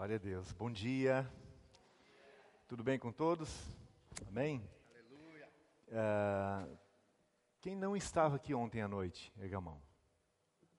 [0.00, 0.50] Glória a Deus.
[0.52, 1.30] Bom dia.
[2.66, 3.54] Tudo bem com todos?
[4.26, 4.66] Amém?
[4.94, 5.46] Aleluia.
[5.88, 6.78] Uh,
[7.60, 9.30] quem não estava aqui ontem à noite?
[9.38, 9.78] Erga a mão.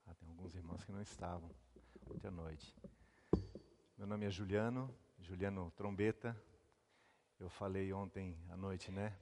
[0.07, 1.51] Ah, tem alguns irmãos que não estavam
[2.09, 2.75] ontem à noite.
[3.95, 6.35] Meu nome é Juliano, Juliano Trombeta.
[7.39, 9.15] Eu falei ontem à noite, né?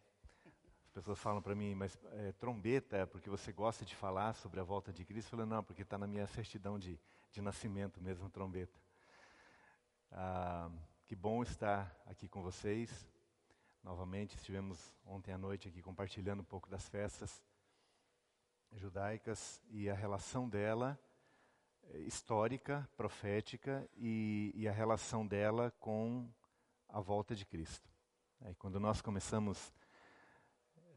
[0.86, 4.62] As pessoas falam para mim, mas é, trombeta é porque você gosta de falar sobre
[4.62, 5.28] a volta de Cristo?
[5.28, 6.98] Eu falei, não, porque está na minha certidão de,
[7.34, 8.80] de nascimento mesmo, trombeta.
[10.12, 10.72] Ah,
[11.06, 13.08] que bom estar aqui com vocês.
[13.84, 17.44] Novamente, estivemos ontem à noite aqui compartilhando um pouco das festas
[18.74, 21.00] judaicas e a relação dela,
[21.84, 26.28] eh, histórica, profética, e, e a relação dela com
[26.88, 27.88] a volta de Cristo.
[28.42, 29.72] É, quando nós começamos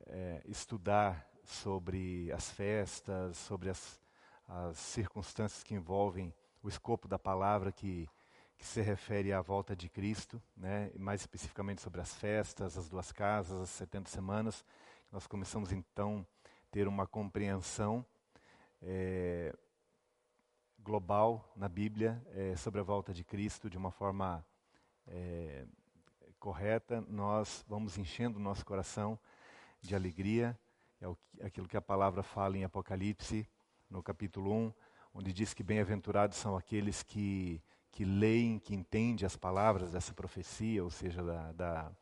[0.06, 4.00] é, estudar sobre as festas, sobre as,
[4.48, 8.08] as circunstâncias que envolvem o escopo da palavra que
[8.58, 10.90] que se refere à volta de Cristo, né?
[10.96, 14.64] mais especificamente sobre as festas, as duas casas, as 70 semanas.
[15.10, 18.04] Nós começamos então a ter uma compreensão
[18.80, 19.54] é,
[20.78, 24.44] global na Bíblia é, sobre a volta de Cristo de uma forma
[25.06, 25.64] é,
[26.38, 27.00] correta.
[27.08, 29.18] Nós vamos enchendo o nosso coração
[29.80, 30.58] de alegria,
[31.00, 33.48] é aquilo que a palavra fala em Apocalipse,
[33.90, 34.72] no capítulo 1,
[35.14, 37.60] onde diz que bem-aventurados são aqueles que
[37.92, 41.92] que leem, que entendem as palavras dessa profecia, ou seja, da, da,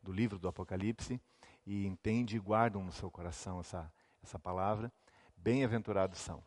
[0.00, 1.20] do livro do Apocalipse,
[1.66, 4.92] e entende e guardam no seu coração essa, essa palavra,
[5.36, 6.42] bem-aventurados são.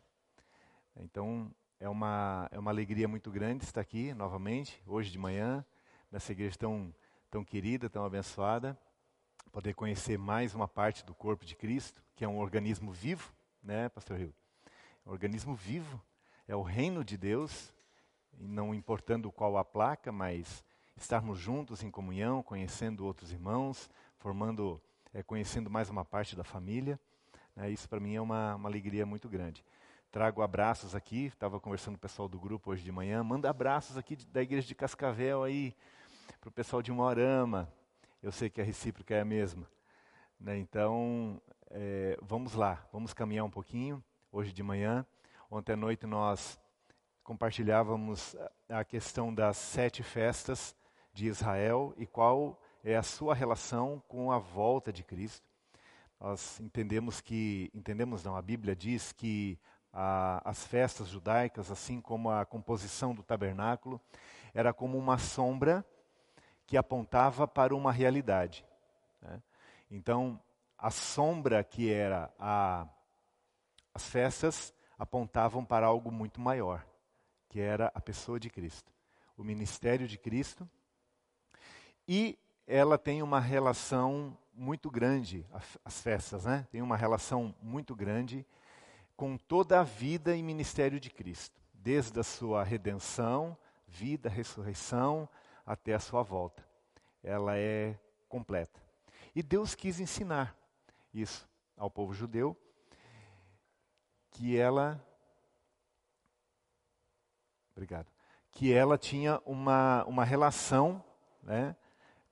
[0.96, 5.64] Então, é uma, é uma alegria muito grande estar aqui novamente, hoje de manhã,
[6.10, 6.94] nessa igreja tão,
[7.30, 8.78] tão querida, tão abençoada,
[9.52, 13.32] poder conhecer mais uma parte do corpo de Cristo, que é um organismo vivo,
[13.62, 14.34] né, Pastor Rio?
[15.04, 16.02] É um organismo vivo,
[16.48, 17.72] é o reino de Deus,
[18.38, 20.64] não importando qual a placa, mas
[20.96, 24.80] estarmos juntos em comunhão, conhecendo outros irmãos, formando,
[25.12, 26.98] é, conhecendo mais uma parte da família.
[27.54, 29.64] Né, isso para mim é uma, uma alegria muito grande.
[30.10, 33.96] Trago abraços aqui, estava conversando com o pessoal do grupo hoje de manhã, manda abraços
[33.96, 35.74] aqui da igreja de Cascavel aí,
[36.40, 37.68] para o pessoal de Moarama.
[38.22, 39.68] Eu sei que a recíproca é a mesma.
[40.38, 41.40] Né, então,
[41.70, 45.04] é, vamos lá, vamos caminhar um pouquinho hoje de manhã.
[45.50, 46.58] Ontem à noite nós
[47.24, 48.36] compartilhávamos
[48.68, 50.76] a questão das sete festas
[51.10, 55.48] de Israel e qual é a sua relação com a volta de Cristo.
[56.20, 59.58] Nós entendemos que, entendemos não, a Bíblia diz que
[59.90, 63.98] a, as festas judaicas, assim como a composição do tabernáculo,
[64.52, 65.84] era como uma sombra
[66.66, 68.66] que apontava para uma realidade.
[69.22, 69.42] Né?
[69.90, 70.38] Então,
[70.76, 72.86] a sombra que era a,
[73.94, 76.84] as festas apontavam para algo muito maior
[77.54, 78.92] que era a pessoa de Cristo,
[79.36, 80.68] o ministério de Cristo.
[82.08, 85.46] E ela tem uma relação muito grande,
[85.84, 86.66] as festas, né?
[86.72, 88.44] Tem uma relação muito grande
[89.16, 93.56] com toda a vida e ministério de Cristo, desde a sua redenção,
[93.86, 95.28] vida, ressurreição,
[95.64, 96.66] até a sua volta.
[97.22, 97.96] Ela é
[98.28, 98.80] completa.
[99.32, 100.58] E Deus quis ensinar
[101.14, 102.56] isso ao povo judeu,
[104.32, 105.00] que ela
[107.74, 108.06] Obrigado.
[108.52, 111.02] Que ela tinha uma, uma relação
[111.42, 111.74] né,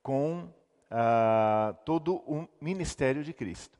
[0.02, 0.48] com
[0.90, 3.78] uh, todo o ministério de Cristo.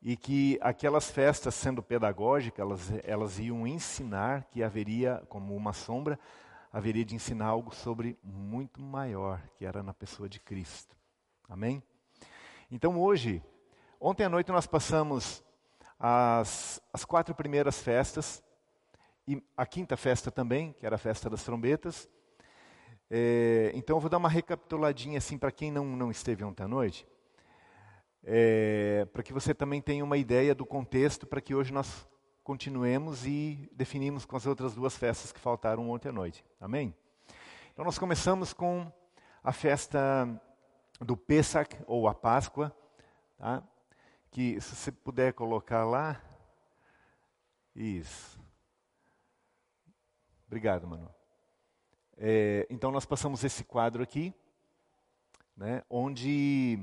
[0.00, 6.18] E que aquelas festas, sendo pedagógicas, elas, elas iam ensinar que haveria, como uma sombra,
[6.72, 10.96] haveria de ensinar algo sobre muito maior, que era na pessoa de Cristo.
[11.48, 11.82] Amém?
[12.70, 13.42] Então hoje,
[14.00, 15.42] ontem à noite nós passamos
[15.98, 18.42] as, as quatro primeiras festas
[19.26, 22.08] e a quinta festa também, que era a festa das trombetas.
[23.10, 26.68] É, então eu vou dar uma recapituladinha assim para quem não, não esteve ontem à
[26.68, 27.06] noite,
[28.24, 32.06] é, para que você também tenha uma ideia do contexto, para que hoje nós
[32.42, 36.44] continuemos e definimos com as outras duas festas que faltaram ontem à noite.
[36.60, 36.94] Amém?
[37.72, 38.90] Então nós começamos com
[39.42, 40.28] a festa
[41.00, 42.74] do Pesach, ou a Páscoa,
[43.38, 43.62] tá?
[44.30, 46.20] que se você puder colocar lá,
[47.74, 48.45] isso.
[50.46, 51.12] Obrigado, mano.
[52.16, 54.32] É, então nós passamos esse quadro aqui,
[55.56, 56.78] né, onde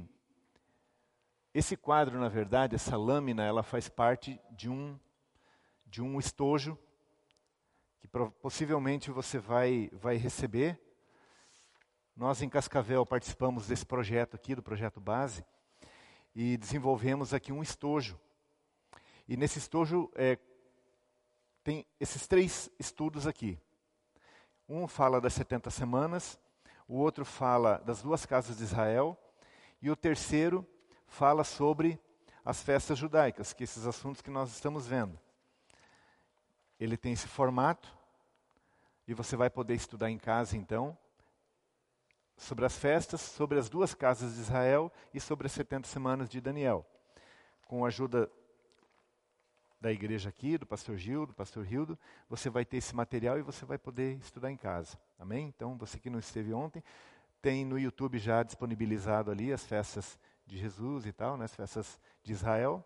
[1.54, 5.00] esse quadro, na verdade, essa lâmina, ela faz parte de um
[5.86, 6.78] de um estojo
[8.02, 8.08] que
[8.42, 10.78] possivelmente você vai vai receber.
[12.16, 15.46] Nós em Cascavel participamos desse projeto aqui, do projeto base,
[16.36, 18.20] e desenvolvemos aqui um estojo.
[19.26, 20.38] E nesse estojo é,
[21.64, 23.58] tem esses três estudos aqui.
[24.68, 26.38] Um fala das 70 semanas,
[26.88, 29.18] o outro fala das duas casas de Israel,
[29.82, 30.68] e o terceiro
[31.08, 32.00] fala sobre
[32.44, 35.18] as festas judaicas, que esses assuntos que nós estamos vendo.
[36.80, 37.96] Ele tem esse formato,
[39.08, 40.98] e você vai poder estudar em casa então,
[42.36, 46.42] sobre as festas, sobre as duas casas de Israel e sobre as 70 semanas de
[46.42, 46.86] Daniel.
[47.68, 48.30] Com a ajuda
[49.84, 52.00] da igreja aqui, do pastor Gil, do pastor Hildo,
[52.30, 54.98] você vai ter esse material e você vai poder estudar em casa.
[55.20, 55.54] Amém?
[55.54, 56.82] Então, você que não esteve ontem,
[57.42, 62.00] tem no YouTube já disponibilizado ali as festas de Jesus e tal, né, as festas
[62.24, 62.82] de Israel.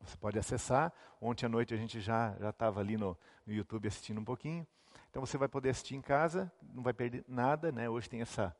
[0.00, 0.92] Você pode acessar.
[1.20, 3.16] Ontem à noite a gente já já estava ali no,
[3.46, 4.66] no YouTube assistindo um pouquinho.
[5.10, 7.88] Então você vai poder assistir em casa, não vai perder nada, né?
[7.88, 8.54] Hoje tem essa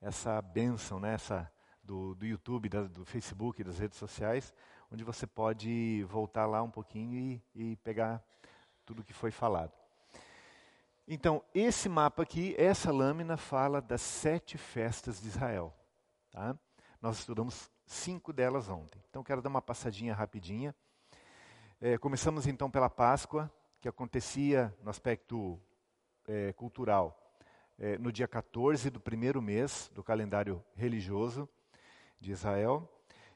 [0.00, 1.12] essa benção, né?
[1.12, 1.52] Essa
[1.84, 4.54] do, do YouTube, da, do Facebook, das redes sociais,
[4.92, 8.22] onde você pode voltar lá um pouquinho e, e pegar
[8.84, 9.72] tudo que foi falado.
[11.08, 15.74] Então, esse mapa aqui, essa lâmina fala das sete festas de Israel.
[16.30, 16.54] Tá?
[17.00, 19.02] Nós estudamos cinco delas ontem.
[19.08, 20.74] Então, quero dar uma passadinha rapidinha.
[21.80, 23.50] É, começamos então pela Páscoa,
[23.80, 25.58] que acontecia no aspecto
[26.28, 27.18] é, cultural
[27.78, 31.48] é, no dia 14 do primeiro mês do calendário religioso
[32.20, 32.88] de Israel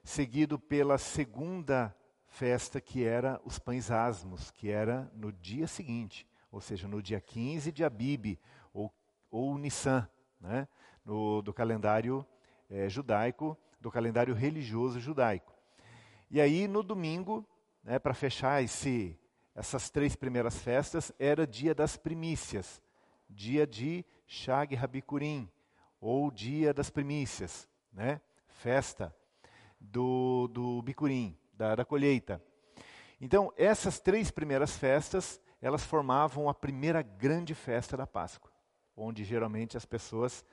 [0.07, 1.95] seguido pela segunda
[2.29, 7.21] festa, que era os pães asmos, que era no dia seguinte, ou seja, no dia
[7.21, 8.39] 15 de Abib,
[8.73, 8.95] ou,
[9.29, 10.09] ou Nissan,
[10.41, 10.69] né,
[11.05, 12.25] no, do calendário
[12.71, 15.53] é, judaico, do calendário religioso judaico.
[16.31, 17.45] E aí, no domingo,
[17.83, 19.19] né, para fechar esse,
[19.57, 22.81] essas três primeiras festas, era dia das primícias,
[23.29, 25.51] dia de Shag Rabikurim,
[26.01, 29.13] ou dia das primícias, né, festa
[29.81, 32.43] do, do bicurim, da, da colheita.
[33.21, 38.51] Então, essas três primeiras festas, elas formavam a primeira grande festa da Páscoa,
[38.95, 40.45] onde geralmente as pessoas,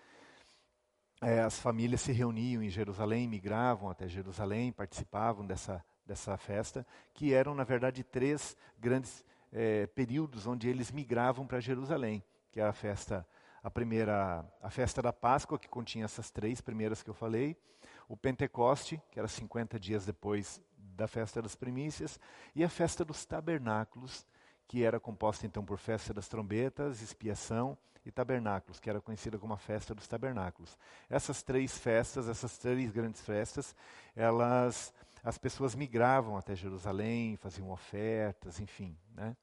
[1.21, 7.33] é, as famílias se reuniam em Jerusalém, migravam até Jerusalém, participavam dessa, dessa festa, que
[7.33, 12.73] eram, na verdade, três grandes é, períodos onde eles migravam para Jerusalém, que era a
[12.73, 13.27] festa,
[13.61, 17.57] a primeira, a festa da Páscoa, que continha essas três primeiras que eu falei,
[18.07, 22.19] o Pentecoste, que era 50 dias depois da festa das primícias,
[22.55, 24.25] e a festa dos tabernáculos,
[24.67, 29.53] que era composta então por festa das trombetas, expiação e tabernáculos, que era conhecida como
[29.53, 30.77] a festa dos tabernáculos.
[31.09, 33.75] Essas três festas, essas três grandes festas,
[34.15, 39.37] elas as pessoas migravam até Jerusalém, faziam ofertas, enfim, né?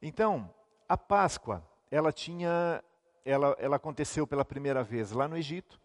[0.00, 0.48] Então,
[0.88, 2.82] a Páscoa, ela tinha
[3.24, 5.78] ela, ela aconteceu pela primeira vez lá no Egito,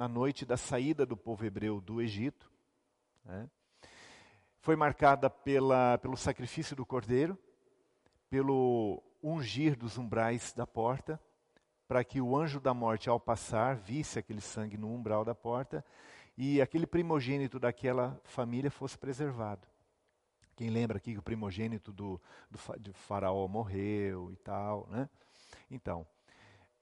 [0.00, 2.50] na noite da saída do povo hebreu do Egito.
[3.22, 3.50] Né?
[4.60, 7.38] Foi marcada pela, pelo sacrifício do cordeiro,
[8.30, 11.20] pelo ungir dos umbrais da porta,
[11.86, 15.84] para que o anjo da morte, ao passar, visse aquele sangue no umbral da porta
[16.34, 19.68] e aquele primogênito daquela família fosse preservado.
[20.56, 22.18] Quem lembra aqui que o primogênito do,
[22.50, 25.10] do, do faraó morreu e tal, né?
[25.70, 26.06] Então,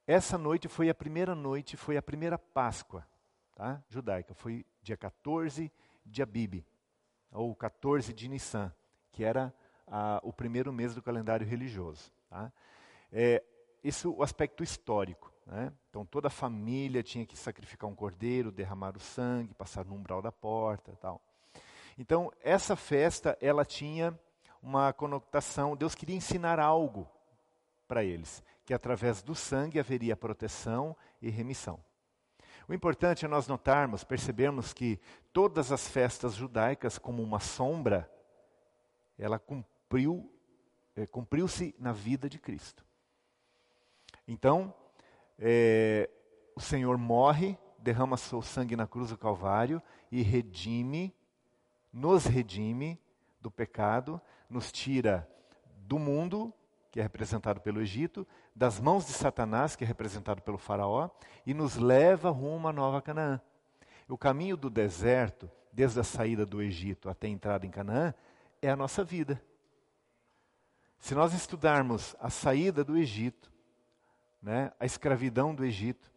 [0.09, 3.07] essa noite foi a primeira noite, foi a primeira Páscoa
[3.55, 3.85] tá?
[3.91, 4.33] judaica.
[4.33, 5.71] Foi dia 14
[6.03, 6.65] de Abib,
[7.31, 8.75] ou 14 de Nissan,
[9.13, 9.53] que era
[9.87, 12.11] a, o primeiro mês do calendário religioso.
[12.31, 12.51] Tá?
[13.13, 13.45] É,
[13.85, 15.31] isso o aspecto histórico.
[15.45, 15.71] Né?
[15.91, 20.23] Então toda a família tinha que sacrificar um cordeiro, derramar o sangue, passar no umbral
[20.23, 21.21] da porta tal.
[21.99, 24.19] Então essa festa ela tinha
[24.62, 27.07] uma conotação, Deus queria ensinar algo
[27.87, 31.83] para eles que através do sangue haveria proteção e remissão.
[32.69, 35.01] O importante é nós notarmos, percebermos que
[35.33, 38.13] todas as festas judaicas, como uma sombra,
[39.19, 40.31] ela cumpriu,
[40.95, 42.85] é, cumpriu-se na vida de Cristo.
[44.27, 44.75] Então,
[45.39, 46.11] é,
[46.55, 49.83] o Senhor morre, derrama seu sangue na cruz do Calvário
[50.13, 51.17] e redime,
[51.91, 53.01] nos redime
[53.41, 55.27] do pecado, nos tira
[55.75, 56.53] do mundo
[56.99, 61.09] que é representado pelo Egito, das mãos de Satanás, que é representado pelo Faraó,
[61.47, 63.40] e nos leva rumo à Nova Canaã.
[64.09, 68.12] O caminho do deserto, desde a saída do Egito até a entrada em Canaã,
[68.61, 69.40] é a nossa vida.
[70.99, 73.49] Se nós estudarmos a saída do Egito,
[74.43, 76.11] né, a escravidão do Egito,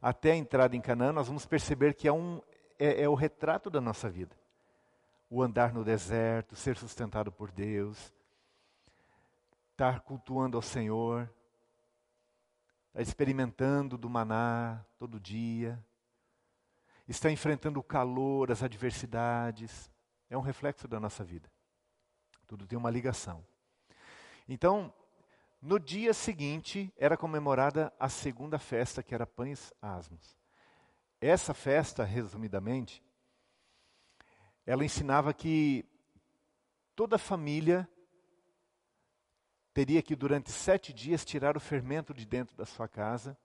[0.00, 2.40] até a entrada em Canaã, nós vamos perceber que é, um,
[2.78, 4.34] é, é o retrato da nossa vida.
[5.28, 8.15] O andar no deserto, ser sustentado por Deus,
[9.76, 11.30] estar cultuando ao Senhor,
[12.88, 15.78] estar experimentando do maná todo dia,
[17.06, 19.90] estar enfrentando o calor, as adversidades,
[20.30, 21.52] é um reflexo da nossa vida.
[22.46, 23.46] Tudo tem uma ligação.
[24.48, 24.94] Então,
[25.60, 30.36] No dia seguinte era comemorada a segunda festa, que era Pães Asmos.
[31.20, 33.02] Essa festa, resumidamente,
[34.64, 35.84] ela ensinava que
[36.94, 37.88] toda família
[39.76, 43.36] teria que, durante sete dias, tirar o fermento de dentro da sua casa,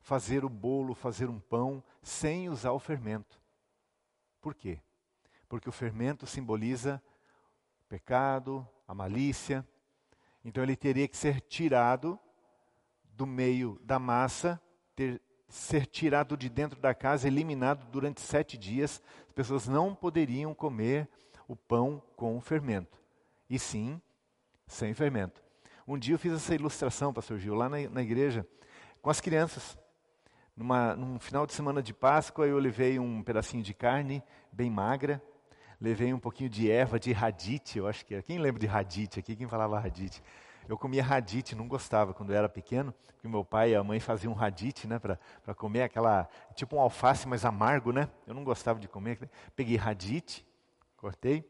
[0.00, 3.40] fazer o bolo, fazer um pão, sem usar o fermento.
[4.40, 4.78] Por quê?
[5.48, 7.02] Porque o fermento simboliza
[7.80, 9.66] o pecado, a malícia.
[10.44, 12.20] Então ele teria que ser tirado
[13.02, 14.62] do meio da massa,
[14.94, 19.02] ter, ser tirado de dentro da casa, eliminado durante sete dias.
[19.26, 21.08] As pessoas não poderiam comer
[21.48, 23.02] o pão com fermento,
[23.50, 24.00] e sim
[24.68, 25.43] sem fermento.
[25.86, 28.46] Um dia eu fiz essa ilustração, pastor Gil, lá na, na igreja,
[29.02, 29.76] com as crianças.
[30.56, 35.22] Numa, num final de semana de Páscoa, eu levei um pedacinho de carne bem magra,
[35.78, 38.22] levei um pouquinho de erva, de radite, eu acho que era.
[38.22, 39.36] Quem lembra de radite aqui?
[39.36, 40.22] Quem falava radite?
[40.66, 44.00] Eu comia radite, não gostava quando eu era pequeno, porque meu pai e a mãe
[44.00, 48.08] faziam radite, né, para comer aquela, tipo um alface mais amargo, né?
[48.26, 49.28] Eu não gostava de comer.
[49.54, 50.46] Peguei radite,
[50.96, 51.46] cortei,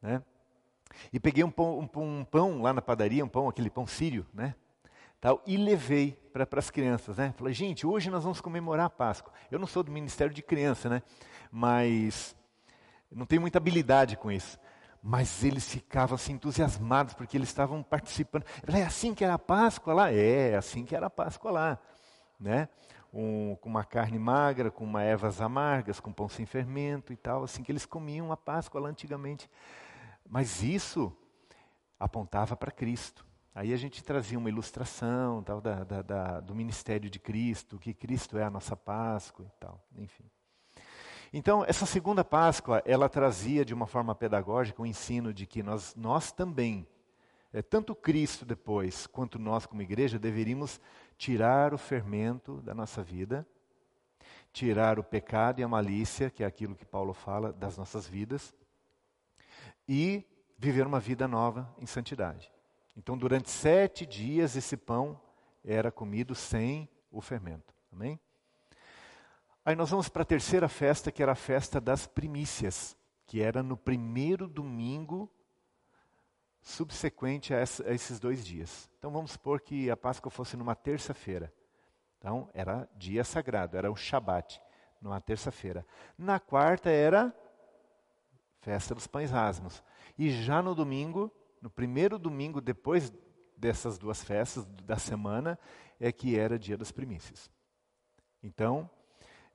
[0.00, 0.22] né?
[1.12, 4.26] E peguei um pão, um, um pão lá na padaria, um pão, aquele pão sírio,
[4.32, 4.54] né?
[5.20, 7.34] Tal, e levei para as crianças, né?
[7.36, 9.32] Falei, gente, hoje nós vamos comemorar a Páscoa.
[9.50, 11.02] Eu não sou do Ministério de Criança, né?
[11.50, 12.36] Mas
[13.10, 14.58] não tenho muita habilidade com isso.
[15.02, 18.44] Mas eles ficavam assim entusiasmados porque eles estavam participando.
[18.66, 20.12] É assim que era a Páscoa lá?
[20.12, 21.78] É, assim que era a Páscoa lá,
[22.38, 22.68] né?
[23.12, 27.44] Um, com uma carne magra, com uma ervas amargas, com pão sem fermento e tal,
[27.44, 29.48] assim que eles comiam a Páscoa lá antigamente.
[30.28, 31.16] Mas isso
[31.98, 33.24] apontava para Cristo.
[33.54, 37.94] Aí a gente trazia uma ilustração tal, da, da, da, do ministério de Cristo, que
[37.94, 40.24] Cristo é a nossa Páscoa e tal, enfim.
[41.32, 45.94] Então, essa segunda Páscoa, ela trazia de uma forma pedagógica o ensino de que nós,
[45.94, 46.86] nós também,
[47.52, 50.80] é, tanto Cristo depois, quanto nós como igreja, deveríamos
[51.16, 53.46] tirar o fermento da nossa vida,
[54.52, 58.54] tirar o pecado e a malícia, que é aquilo que Paulo fala, das nossas vidas,
[59.88, 60.24] e
[60.58, 62.50] viver uma vida nova em santidade.
[62.96, 65.20] Então, durante sete dias, esse pão
[65.64, 67.74] era comido sem o fermento.
[67.92, 68.18] Amém?
[69.64, 73.62] Aí nós vamos para a terceira festa, que era a festa das primícias, que era
[73.62, 75.30] no primeiro domingo
[76.62, 78.88] subsequente a, essa, a esses dois dias.
[78.98, 81.52] Então vamos supor que a Páscoa fosse numa terça-feira.
[82.18, 84.60] Então era dia sagrado, era o Shabat,
[85.00, 85.86] numa terça-feira.
[86.16, 87.34] Na quarta era
[88.66, 89.80] festa dos pães asmos.
[90.18, 91.30] E já no domingo,
[91.62, 93.12] no primeiro domingo depois
[93.56, 95.56] dessas duas festas da semana,
[96.00, 97.48] é que era dia das primícias.
[98.42, 98.90] Então,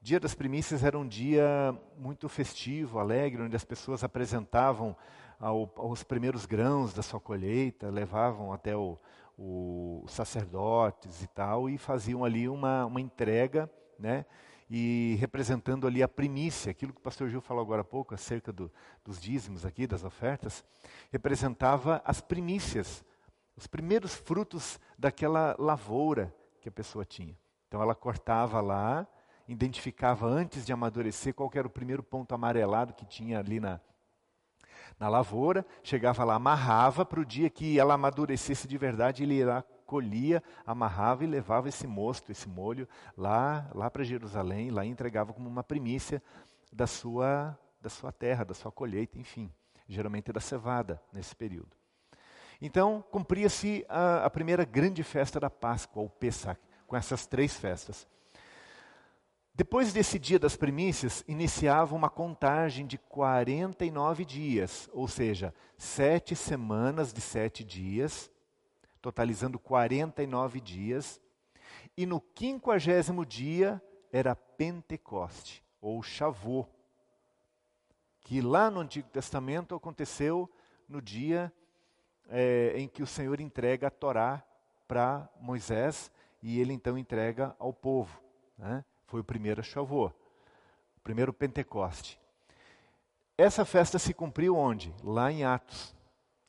[0.01, 4.95] dia das primícias era um dia muito festivo, alegre, onde as pessoas apresentavam
[5.37, 8.97] ao, aos primeiros grãos da sua colheita, levavam até o,
[9.37, 14.25] o sacerdotes e tal, e faziam ali uma, uma entrega, né?
[14.73, 18.53] E representando ali a primícia, aquilo que o pastor Gil falou agora há pouco, acerca
[18.53, 18.71] do,
[19.03, 20.63] dos dízimos aqui, das ofertas,
[21.11, 23.03] representava as primícias,
[23.53, 27.37] os primeiros frutos daquela lavoura que a pessoa tinha.
[27.67, 29.05] Então ela cortava lá,
[29.45, 33.81] identificava antes de amadurecer qual era o primeiro ponto amarelado que tinha ali na,
[34.97, 39.65] na lavoura, chegava lá, amarrava para o dia que ela amadurecesse de verdade, ele irá
[39.91, 45.49] colhia, amarrava e levava esse mosto, esse molho, lá, lá para Jerusalém, lá entregava como
[45.49, 46.23] uma primícia
[46.71, 49.51] da sua, da sua terra, da sua colheita, enfim,
[49.89, 51.75] geralmente da cevada nesse período.
[52.61, 56.57] Então, cumpria-se a, a, primeira grande festa da Páscoa, o Pesach,
[56.87, 58.07] com essas três festas.
[59.53, 67.11] Depois desse dia das primícias, iniciava uma contagem de 49 dias, ou seja, sete semanas
[67.11, 68.30] de sete dias,
[69.01, 71.19] totalizando 49 dias.
[71.97, 73.81] E no quinquagésimo dia
[74.11, 76.67] era Pentecoste, ou Chavô,
[78.21, 80.49] que lá no Antigo Testamento aconteceu
[80.87, 81.51] no dia
[82.29, 84.43] é, em que o Senhor entrega a Torá
[84.87, 88.21] para Moisés e ele então entrega ao povo.
[88.57, 88.83] Né?
[89.07, 90.07] Foi o primeiro Chavô,
[90.97, 92.19] o primeiro Pentecoste.
[93.37, 94.93] Essa festa se cumpriu onde?
[95.03, 95.95] Lá em Atos,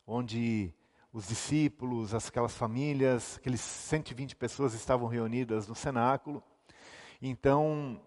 [0.07, 0.75] onde
[1.13, 6.43] os discípulos, aquelas famílias, aqueles 120 pessoas estavam reunidas no cenáculo.
[7.21, 8.01] Então,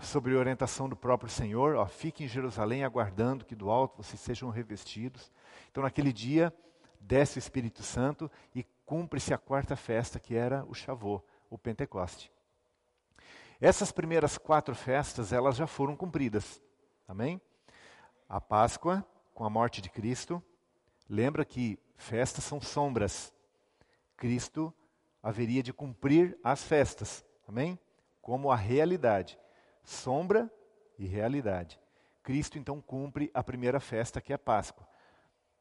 [0.00, 4.50] sobre orientação do próprio Senhor, ó, fiquem em Jerusalém aguardando que do alto vocês sejam
[4.50, 5.32] revestidos.
[5.70, 6.52] Então, naquele dia,
[7.00, 12.30] desce o Espírito Santo e cumpre-se a quarta festa, que era o Chavô, o Pentecoste.
[13.60, 16.60] Essas primeiras quatro festas, elas já foram cumpridas.
[17.08, 17.40] Amém?
[18.28, 20.42] A Páscoa, com a morte de Cristo.
[21.08, 23.32] Lembra que Festas são sombras.
[24.16, 24.74] Cristo
[25.22, 27.78] haveria de cumprir as festas, amém?
[28.20, 29.38] Como a realidade,
[29.84, 30.52] sombra
[30.98, 31.78] e realidade.
[32.20, 34.84] Cristo então cumpre a primeira festa que é a Páscoa.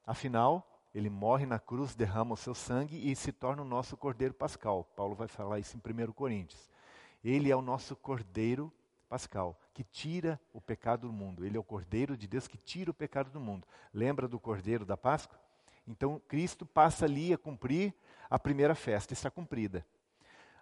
[0.04, 4.34] Afinal, ele morre na cruz, derrama o seu sangue e se torna o nosso cordeiro
[4.34, 4.84] pascal.
[4.96, 6.72] Paulo vai falar isso em 1 Coríntios.
[7.24, 8.74] Ele é o nosso cordeiro
[9.12, 11.46] pascal, que tira o pecado do mundo.
[11.46, 13.68] Ele é o cordeiro de Deus que tira o pecado do mundo.
[13.94, 15.38] Lembra do cordeiro da Páscoa?
[15.86, 17.94] Então Cristo passa ali a cumprir
[18.30, 19.86] a primeira festa, está cumprida.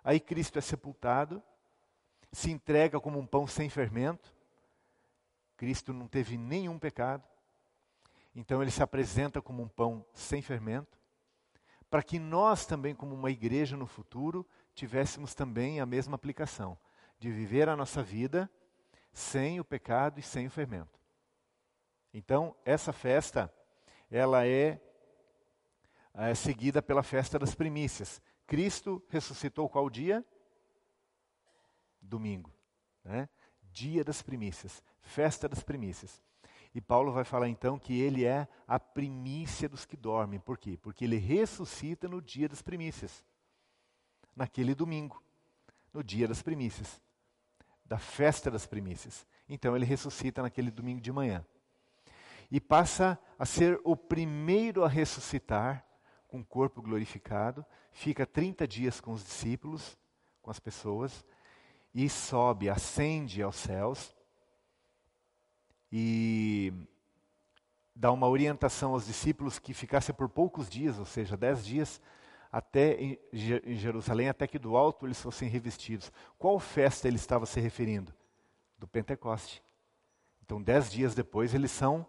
[0.03, 1.44] Aí Cristo é sepultado,
[2.32, 4.34] se entrega como um pão sem fermento.
[5.56, 7.24] Cristo não teve nenhum pecado.
[8.36, 10.98] Então ele se apresenta como um pão sem fermento,
[11.88, 16.75] para que nós também, como uma igreja no futuro, tivéssemos também a mesma aplicação
[17.20, 18.50] de viver a nossa vida
[19.12, 21.00] sem o pecado e sem o fermento.
[22.14, 23.54] Então, essa festa,
[24.10, 24.82] ela é,
[26.14, 28.22] é seguida pela festa das primícias.
[28.48, 30.26] Cristo ressuscitou qual dia?
[32.02, 32.52] Domingo.
[33.04, 33.30] Né?
[33.72, 36.24] Dia das primícias, festa das primícias.
[36.74, 40.40] E Paulo vai falar então que ele é a primícia dos que dormem.
[40.40, 40.78] Por quê?
[40.78, 43.24] Porque ele ressuscita no dia das primícias.
[44.36, 45.22] Naquele domingo,
[45.92, 47.02] no dia das primícias,
[47.89, 49.25] da festa das primícias.
[49.50, 51.43] Então ele ressuscita naquele domingo de manhã.
[52.51, 55.84] E passa a ser o primeiro a ressuscitar
[56.27, 59.98] com o corpo glorificado, fica 30 dias com os discípulos,
[60.43, 61.25] com as pessoas,
[61.93, 64.15] e sobe, ascende aos céus
[65.91, 66.72] e
[67.96, 72.00] dá uma orientação aos discípulos que ficassem por poucos dias, ou seja, dez dias,
[72.51, 76.12] até em Jerusalém, até que do alto eles fossem revestidos.
[76.38, 78.13] Qual festa ele estava se referindo?
[78.77, 79.63] Do Pentecoste.
[80.44, 82.06] Então, dez dias depois, eles são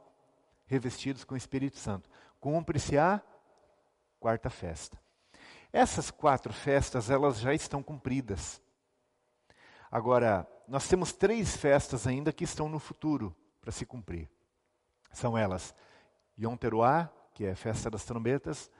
[0.66, 2.08] revestidos com o Espírito Santo.
[2.38, 3.20] Cumpre-se a
[4.18, 4.98] quarta festa.
[5.72, 8.62] Essas quatro festas, elas já estão cumpridas.
[9.90, 14.30] Agora, nós temos três festas ainda que estão no futuro para se cumprir.
[15.12, 15.74] São elas
[16.38, 18.70] Yom Teruah, que é a festa das trombetas,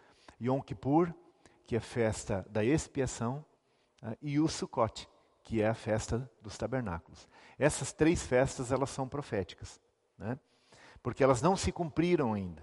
[0.41, 1.13] Yom Kippur,
[1.71, 3.45] que é a festa da expiação,
[4.03, 5.09] uh, e o Sukkot,
[5.45, 7.29] que é a festa dos tabernáculos.
[7.57, 9.81] Essas três festas elas são proféticas,
[10.19, 10.37] né?
[11.01, 12.61] porque elas não se cumpriram ainda.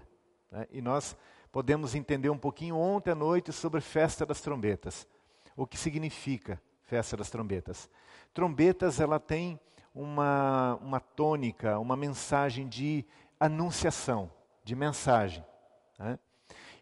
[0.50, 0.66] Né?
[0.70, 1.16] E nós
[1.50, 5.08] podemos entender um pouquinho ontem à noite sobre festa das trombetas.
[5.56, 7.88] O que significa festa das trombetas?
[8.34, 9.58] Trombetas ela tem
[9.94, 13.06] uma, uma tônica, uma mensagem de
[13.40, 14.30] anunciação,
[14.62, 15.42] de mensagem.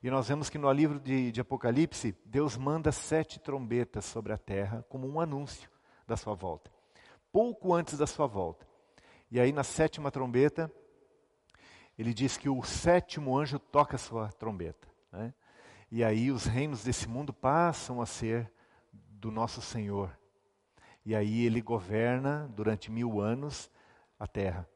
[0.02, 4.38] E nós vemos que no livro de, de Apocalipse, Deus manda sete trombetas sobre a
[4.38, 5.70] terra como um anúncio
[6.06, 6.70] da sua volta.
[7.32, 8.66] Pouco antes da sua volta.
[9.30, 10.70] E aí, na sétima trombeta,
[11.98, 14.88] ele diz que o sétimo anjo toca a sua trombeta.
[15.10, 15.34] Né?
[15.90, 18.52] E aí os reinos desse mundo passam a ser
[18.92, 20.16] do nosso Senhor
[21.06, 23.70] e aí ele governa durante mil anos
[24.18, 24.68] a terra.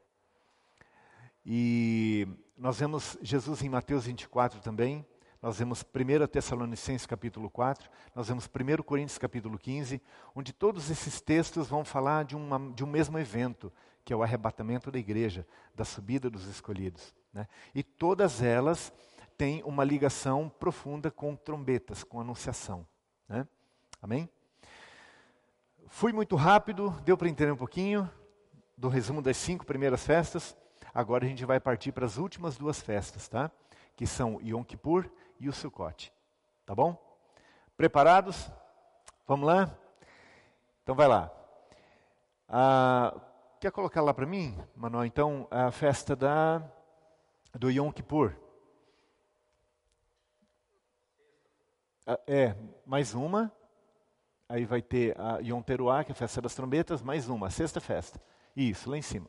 [1.44, 2.24] E
[2.56, 5.04] nós vemos Jesus em Mateus 24 também,
[5.42, 10.00] nós vemos 1 Tessalonicenses capítulo 4, nós vemos 1 Coríntios capítulo 15,
[10.35, 13.72] onde todos esses textos vão falar de, uma, de um mesmo evento,
[14.05, 17.14] que é o arrebatamento da igreja, da subida dos escolhidos.
[17.33, 17.48] Né?
[17.74, 18.92] E todas elas
[19.38, 22.87] têm uma ligação profunda com trombetas, com anunciação.
[23.26, 23.48] Né?
[24.03, 24.29] Amém?
[25.88, 28.11] Fui muito rápido, deu para entender um pouquinho
[28.76, 30.55] do resumo das cinco primeiras festas.
[30.92, 33.50] Agora a gente vai partir para as últimas duas festas, tá?
[33.96, 36.12] Que são Yom Kippur e o Sukkot.
[36.64, 36.96] Tá bom?
[37.76, 38.50] Preparados?
[39.26, 39.76] Vamos lá?
[40.83, 41.33] Então vai lá.
[42.48, 43.18] Ah,
[43.59, 45.07] quer colocar lá para mim, Manuel?
[45.07, 46.62] Então, a festa da,
[47.55, 48.37] do Yom Kippur.
[52.07, 53.53] Ah, é, mais uma
[54.50, 57.50] aí vai ter a Yom Teruah, que é a festa das trombetas, mais uma, a
[57.50, 58.20] sexta festa.
[58.55, 59.29] Isso, lá em cima.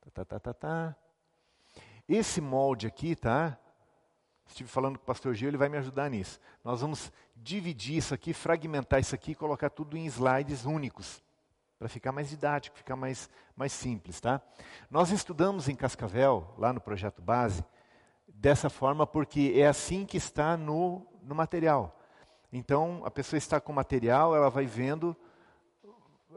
[0.00, 0.96] Tá, tá, tá, tá, tá.
[2.08, 3.56] Esse molde aqui, tá?
[4.46, 6.38] Estive falando com o pastor Gil, ele vai me ajudar nisso.
[6.64, 11.22] Nós vamos dividir isso aqui, fragmentar isso aqui e colocar tudo em slides únicos,
[11.78, 14.40] para ficar mais didático, ficar mais, mais simples, tá?
[14.90, 17.64] Nós estudamos em Cascavel, lá no projeto base,
[18.28, 21.98] dessa forma porque é assim que está no, no material.
[22.52, 25.16] Então, a pessoa está com material, ela vai vendo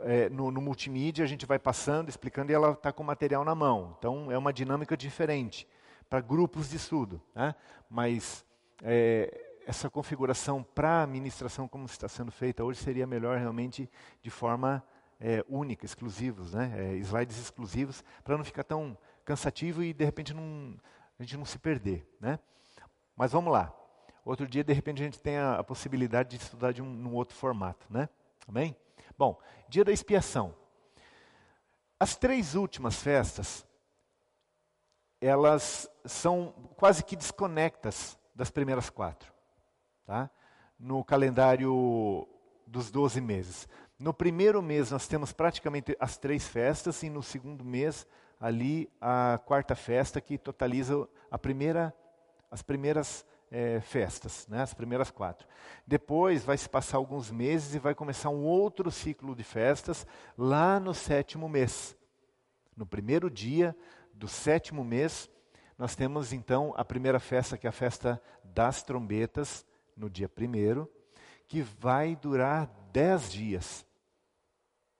[0.03, 3.43] é, no, no, multimídia, a gente vai passando, explicando, e ela está com o material
[3.43, 3.95] na mão.
[3.99, 5.67] Então, é uma dinâmica diferente
[6.09, 7.21] para grupos de estudo.
[7.33, 7.55] Né?
[7.89, 8.45] Mas
[8.83, 13.89] é, essa configuração para a ministração, como está sendo feita hoje, seria melhor realmente
[14.21, 14.83] de forma
[15.19, 16.73] é, única, exclusivos, né?
[16.75, 20.77] É, slides exclusivos, para não ficar tão cansativo e, de repente, não,
[21.19, 22.07] a gente não se perder.
[22.19, 22.39] Né?
[23.15, 23.73] Mas vamos lá.
[24.23, 27.13] Outro dia, de repente, a gente tem a, a possibilidade de estudar de um num
[27.13, 28.09] outro formato, né?
[28.47, 28.75] Amém?
[29.17, 29.39] Bom,
[29.69, 30.55] dia da expiação.
[31.99, 33.65] As três últimas festas,
[35.25, 39.31] elas são quase que desconectas das primeiras quatro,
[40.05, 40.29] tá?
[40.79, 42.27] No calendário
[42.67, 43.67] dos 12 meses.
[43.97, 48.05] No primeiro mês nós temos praticamente as três festas e no segundo mês
[48.39, 51.95] ali a quarta festa que totaliza a primeira,
[52.51, 55.47] as primeiras é, festas, né, as primeiras quatro.
[55.87, 60.05] Depois vai se passar alguns meses e vai começar um outro ciclo de festas
[60.37, 61.95] lá no sétimo mês.
[62.75, 63.75] No primeiro dia
[64.15, 65.29] do sétimo mês,
[65.77, 70.91] nós temos então a primeira festa, que é a festa das trombetas, no dia primeiro,
[71.47, 73.85] que vai durar dez dias.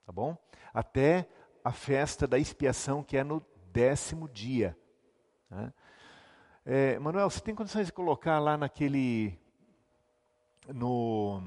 [0.04, 0.36] Tá bom?
[0.72, 1.28] Até
[1.64, 4.76] a festa da expiação, que é no décimo dia.
[5.50, 5.72] Né?
[6.64, 9.38] É, Manuel, você tem condições de colocar lá naquele.
[10.68, 11.40] no,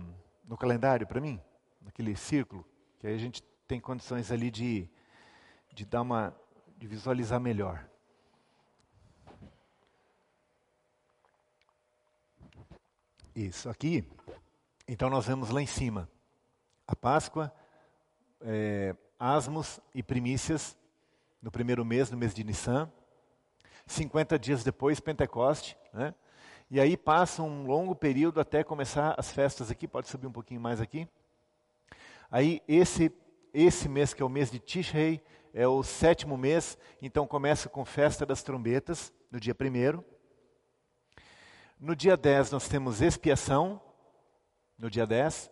[0.43, 1.41] no calendário para mim?
[1.81, 2.65] Naquele círculo?
[2.99, 4.89] Que aí a gente tem condições ali de,
[5.73, 6.35] de dar uma.
[6.79, 7.85] De visualizar melhor.
[13.35, 14.09] Isso, aqui.
[14.87, 16.09] Então nós vemos lá em cima
[16.87, 17.53] a Páscoa,
[18.39, 20.77] é, asmos e primícias
[21.41, 22.89] no primeiro mês, no mês de Nissan.
[23.85, 25.77] 50 dias depois, Pentecoste.
[25.93, 26.15] Né?
[26.71, 29.85] E aí passa um longo período até começar as festas aqui.
[29.85, 31.05] Pode subir um pouquinho mais aqui.
[32.31, 33.11] Aí esse,
[33.53, 35.21] esse mês, que é o mês de Tishrei,
[35.53, 36.77] é o sétimo mês.
[37.01, 40.03] Então começa com festa das trombetas, no dia primeiro.
[41.79, 43.81] No dia 10 nós temos expiação,
[44.77, 45.51] no dia 10.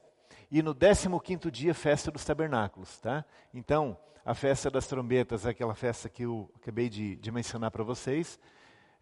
[0.49, 2.99] E no 15 dia, festa dos tabernáculos.
[2.99, 3.25] Tá?
[3.53, 7.83] Então, a festa das trombetas é aquela festa que eu acabei de, de mencionar para
[7.83, 8.39] vocês,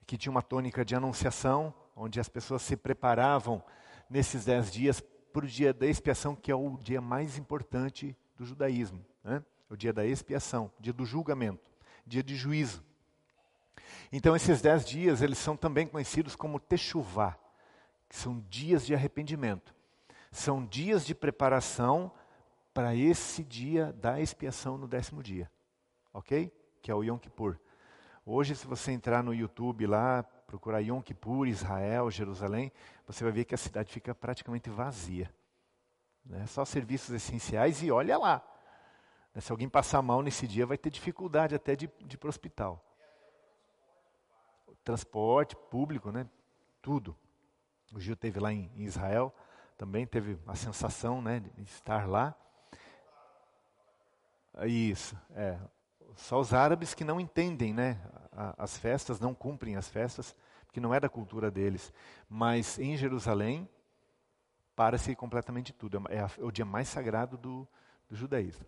[0.08, 3.64] que tinha uma tônica de anunciação, onde as pessoas se preparavam
[4.10, 8.46] nesses 10 dias para o dia da expiação, que é o dia mais importante do
[8.46, 9.06] judaísmo.
[9.24, 9.44] Né?
[9.70, 11.72] O dia da expiação, dia do julgamento,
[12.06, 12.84] dia de juízo.
[14.12, 17.38] Então, esses dez dias, eles são também conhecidos como Techuvá,
[18.08, 19.74] que são dias de arrependimento.
[20.32, 22.12] São dias de preparação
[22.74, 25.50] para esse dia da expiação no décimo dia.
[26.14, 26.52] Ok?
[26.82, 27.58] Que é o Yom Kippur.
[28.26, 32.72] Hoje, se você entrar no YouTube lá, procurar Yom Kippur, Israel, Jerusalém,
[33.08, 35.34] você vai ver que a cidade fica praticamente vazia.
[36.26, 36.46] Né?
[36.48, 38.44] Só serviços essenciais e olha lá.
[39.40, 42.30] Se alguém passar mal nesse dia, vai ter dificuldade até de, de ir para o
[42.30, 42.86] hospital
[44.86, 46.30] transporte público, né?
[46.82, 47.18] Tudo.
[47.92, 49.34] O Gil teve lá em, em Israel,
[49.76, 52.36] também teve a sensação, né, de estar lá.
[54.64, 55.60] Isso, é.
[56.16, 58.00] Só os árabes que não entendem, né,
[58.58, 61.92] as festas, não cumprem as festas, porque não é da cultura deles.
[62.30, 63.68] Mas em Jerusalém,
[64.76, 66.04] para-se completamente tudo.
[66.10, 67.68] É, é o dia mais sagrado do,
[68.08, 68.66] do judaísmo.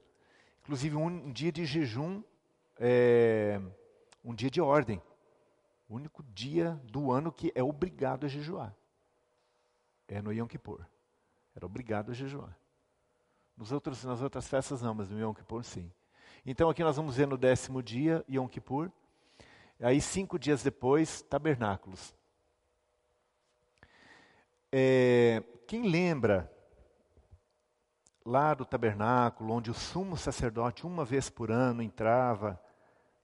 [0.68, 2.22] Inclusive, um, um dia de jejum,
[2.78, 3.58] é,
[4.22, 5.02] um dia de ordem.
[5.88, 8.76] O único dia do ano que é obrigado a jejuar.
[10.10, 10.86] É no Yom Kippur.
[11.56, 12.54] Era obrigado a jejuar.
[13.56, 15.90] Nos outros, nas outras festas não, mas no Yom Kippur sim.
[16.46, 18.92] Então aqui nós vamos ver no décimo dia, Yom Kippur.
[19.80, 22.14] Aí cinco dias depois, tabernáculos.
[24.70, 26.52] É, quem lembra
[28.28, 32.62] lá do tabernáculo, onde o sumo sacerdote uma vez por ano entrava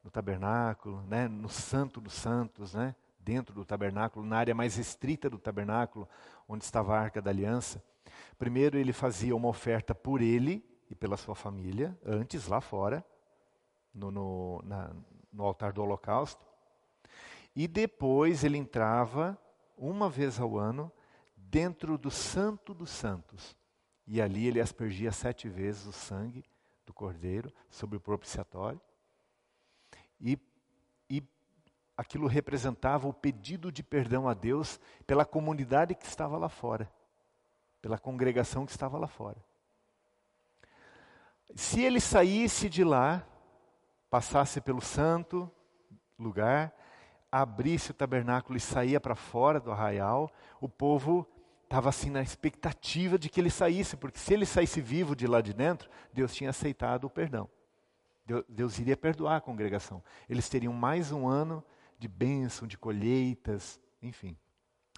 [0.02, 5.30] no tabernáculo, né, no Santo dos Santos, né, dentro do tabernáculo, na área mais restrita
[5.30, 6.08] do tabernáculo,
[6.48, 7.84] onde estava a arca da aliança.
[8.38, 13.06] Primeiro ele fazia uma oferta por ele e pela sua família, antes lá fora,
[13.94, 14.96] no, no, na,
[15.34, 16.46] no altar do holocausto.
[17.54, 19.38] E depois ele entrava,
[19.78, 20.90] uma vez ao ano,
[21.36, 23.62] dentro do Santo dos Santos.
[24.06, 26.44] E ali ele aspergia sete vezes o sangue
[26.86, 28.80] do cordeiro sobre o propiciatório.
[30.20, 30.38] E,
[31.10, 31.24] e
[31.98, 36.92] aquilo representava o pedido de perdão a Deus pela comunidade que estava lá fora,
[37.82, 39.44] pela congregação que estava lá fora.
[41.56, 43.26] Se ele saísse de lá,
[44.10, 45.50] passasse pelo santo
[46.18, 46.74] lugar,
[47.32, 51.28] abrisse o tabernáculo e saía para fora do arraial, o povo
[51.74, 55.42] estava assim na expectativa de que ele saísse, porque se ele saísse vivo de lá
[55.42, 57.50] de dentro, Deus tinha aceitado o perdão.
[58.48, 60.04] Deus iria perdoar a congregação.
[60.30, 61.64] Eles teriam mais um ano
[61.98, 64.38] de bênção, de colheitas, enfim,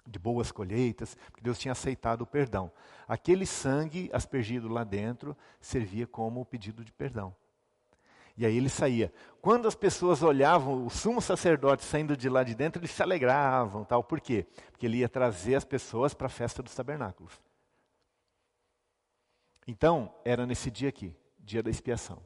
[0.06, 2.70] de boas colheitas, porque Deus tinha aceitado o perdão.
[3.08, 7.34] Aquele sangue aspergido lá dentro servia como o pedido de perdão.
[8.36, 9.12] E aí ele saía.
[9.40, 13.84] Quando as pessoas olhavam o sumo sacerdote saindo de lá de dentro, eles se alegravam,
[13.84, 14.04] tal.
[14.04, 14.46] Por quê?
[14.70, 17.32] Porque ele ia trazer as pessoas para a festa dos tabernáculos.
[19.66, 22.22] Então, era nesse dia aqui, dia da expiação.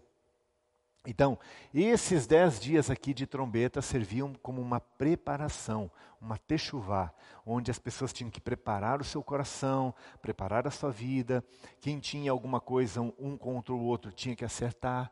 [1.07, 1.39] Então,
[1.73, 7.11] esses dez dias aqui de trombeta serviam como uma preparação, uma techuvá,
[7.47, 11.43] onde as pessoas tinham que preparar o seu coração, preparar a sua vida.
[11.81, 15.11] Quem tinha alguma coisa um contra o outro tinha que acertar,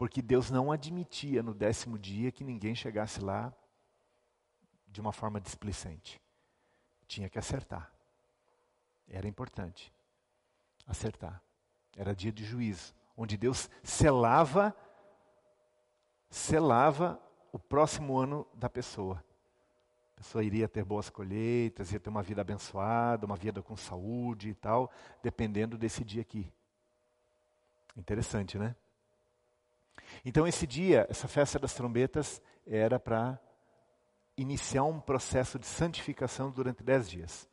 [0.00, 3.52] porque Deus não admitia no décimo dia que ninguém chegasse lá
[4.86, 6.18] de uma forma displicente.
[7.06, 7.92] Tinha que acertar.
[9.06, 9.92] Era importante
[10.86, 11.42] acertar.
[11.94, 14.74] Era dia de juízo, onde Deus selava
[16.30, 17.20] selava
[17.52, 19.22] o próximo ano da pessoa.
[20.14, 24.48] A pessoa iria ter boas colheitas, ia ter uma vida abençoada, uma vida com saúde
[24.48, 24.90] e tal,
[25.22, 26.50] dependendo desse dia aqui.
[27.94, 28.74] Interessante, né?
[30.24, 33.38] Então, esse dia, essa festa das trombetas, era para
[34.36, 37.48] iniciar um processo de santificação durante dez dias.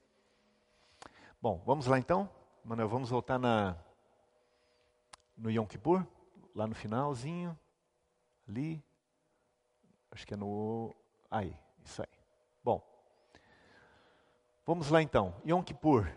[1.42, 2.30] Bom, vamos lá então?
[2.64, 3.78] Manuel, vamos voltar na,
[5.38, 6.06] no Yom Kippur,
[6.56, 7.58] lá no finalzinho
[8.48, 8.84] ali.
[10.12, 10.96] Acho que é no.
[11.30, 12.20] Aí, isso aí.
[12.64, 12.82] Bom,
[14.66, 15.36] vamos lá então.
[15.46, 16.10] Yom Kippur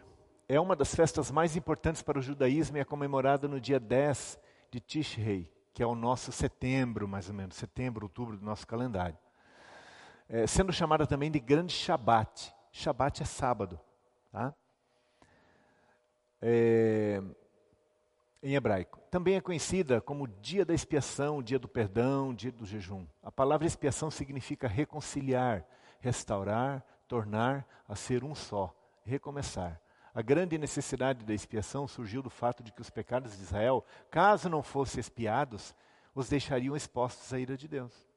[0.49, 4.39] é uma das festas mais importantes para o judaísmo e é comemorada no dia 10
[4.71, 9.19] de Tishrei, que é o nosso setembro, mais ou menos, setembro, outubro do nosso calendário.
[10.29, 12.55] É, sendo chamada também de Grande Shabat.
[12.73, 13.81] Shabat é sábado.
[14.31, 14.55] Tá?
[16.41, 17.23] É,
[18.43, 19.01] em hebraico.
[19.11, 23.07] Também é conhecida como dia da expiação, dia do perdão, dia do jejum.
[23.23, 25.65] A palavra expiação significa reconciliar,
[26.01, 29.81] restaurar, tornar a ser um só, recomeçar.
[30.15, 34.49] A grande necessidade da expiação surgiu do fato de que os pecados de Israel, caso
[34.49, 35.75] não fossem expiados,
[36.15, 38.11] os deixariam expostos à ira de Deus.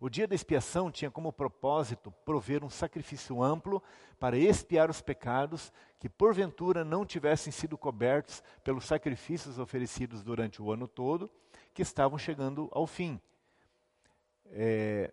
[0.00, 3.82] O dia da expiação tinha como propósito prover um sacrifício amplo
[4.18, 10.70] para expiar os pecados que porventura não tivessem sido cobertos pelos sacrifícios oferecidos durante o
[10.70, 11.28] ano todo,
[11.74, 13.20] que estavam chegando ao fim.
[14.46, 15.12] É,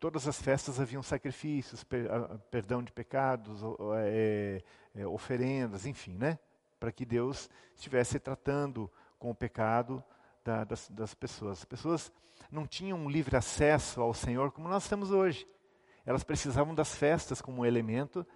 [0.00, 2.08] todas as festas haviam sacrifícios, per,
[2.50, 3.60] perdão de pecados,
[3.98, 4.62] é,
[4.94, 6.38] é, oferendas, enfim, né?
[6.80, 10.02] Para que Deus estivesse tratando com o pecado
[10.42, 11.58] da, das, das pessoas.
[11.58, 12.12] As pessoas
[12.50, 15.46] não tinham um livre acesso ao Senhor como nós temos hoje.
[16.06, 18.26] Elas precisavam das festas como elemento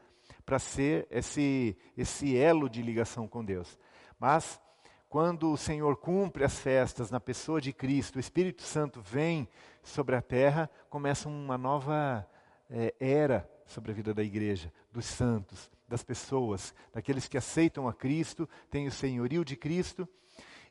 [0.45, 3.79] para ser esse, esse elo de ligação com Deus.
[4.19, 4.61] Mas,
[5.09, 9.49] quando o Senhor cumpre as festas na pessoa de Cristo, o Espírito Santo vem
[9.85, 12.27] sobre a terra, começa uma nova
[12.69, 17.93] é, era sobre a vida da igreja, dos santos, das pessoas, daqueles que aceitam a
[17.95, 20.09] Cristo, têm o senhorio de Cristo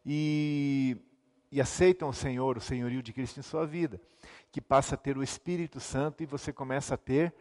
[0.06, 0.98] e
[1.54, 4.02] e aceitam o Senhor, o senhorio de Cristo em sua vida,
[4.52, 7.32] que passa a ter o Espírito Santo e você começa a ter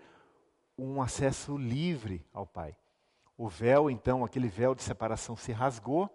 [0.76, 2.76] um acesso livre ao Pai.
[3.38, 6.14] O véu, então, aquele véu de separação se rasgou,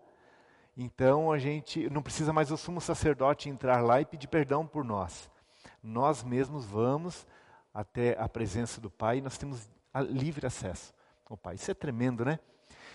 [0.78, 4.84] então a gente não precisa mais o sumo sacerdote entrar lá e pedir perdão por
[4.84, 5.28] nós.
[5.88, 7.26] Nós mesmos vamos
[7.74, 9.70] até a presença do Pai e nós temos
[10.10, 10.94] livre acesso
[11.30, 11.56] ao Pai.
[11.56, 12.40] Isso é tremendo, né?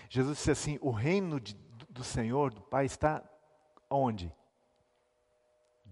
[0.09, 1.55] Jesus disse assim: o reino de,
[1.89, 3.23] do Senhor, do Pai, está
[3.89, 4.33] onde?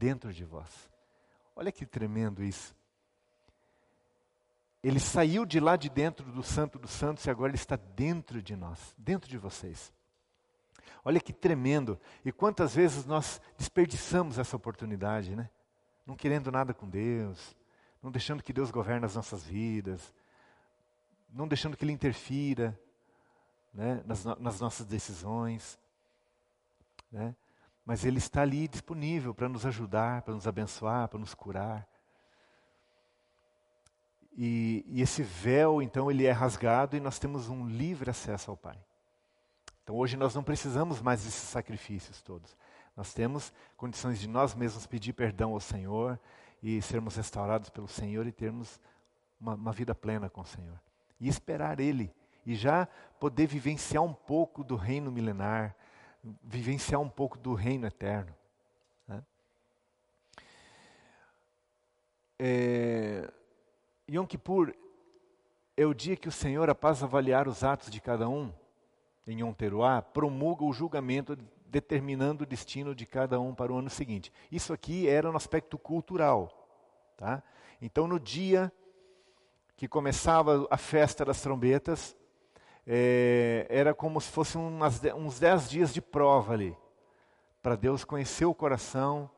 [0.01, 0.89] dentro de vós.
[1.55, 2.75] Olha que tremendo isso.
[4.81, 8.41] Ele saiu de lá de dentro do Santo dos Santos e agora ele está dentro
[8.41, 9.93] de nós, dentro de vocês.
[11.05, 11.99] Olha que tremendo.
[12.25, 15.51] E quantas vezes nós desperdiçamos essa oportunidade, né?
[16.11, 17.55] Não querendo nada com Deus,
[18.03, 20.13] não deixando que Deus governe as nossas vidas,
[21.31, 22.77] não deixando que Ele interfira
[23.73, 25.79] né, nas, nas nossas decisões.
[27.09, 27.33] Né?
[27.85, 31.87] mas Ele está ali disponível para nos ajudar, para nos abençoar, para nos curar.
[34.33, 38.57] E, e, esse véu, então, ele é rasgado e nós temos um livre acesso ao
[38.57, 38.77] Pai.
[39.81, 42.53] Então, hoje nós não precisamos mais desses sacrifícios todos.
[42.95, 46.19] Nós temos condições de nós mesmos pedir perdão ao Senhor
[46.61, 48.79] e sermos restaurados pelo Senhor e termos
[49.39, 50.79] uma, uma vida plena com o Senhor.
[51.19, 52.13] E esperar Ele.
[52.45, 52.87] E já
[53.19, 55.75] poder vivenciar um pouco do reino milenar,
[56.43, 58.35] vivenciar um pouco do reino eterno.
[59.07, 59.23] Né?
[62.39, 63.31] É,
[64.09, 64.73] Yom Kippur
[65.77, 68.51] é o dia que o Senhor, após avaliar os atos de cada um,
[69.25, 71.37] em Yom Teruah, promulga o julgamento
[71.71, 74.31] determinando o destino de cada um para o ano seguinte.
[74.51, 76.67] Isso aqui era no aspecto cultural.
[77.15, 77.41] Tá?
[77.81, 78.71] Então, no dia
[79.77, 82.15] que começava a festa das trombetas,
[82.85, 86.77] é, era como se fosse umas, uns dez dias de prova ali,
[87.61, 89.29] para Deus conhecer o coração,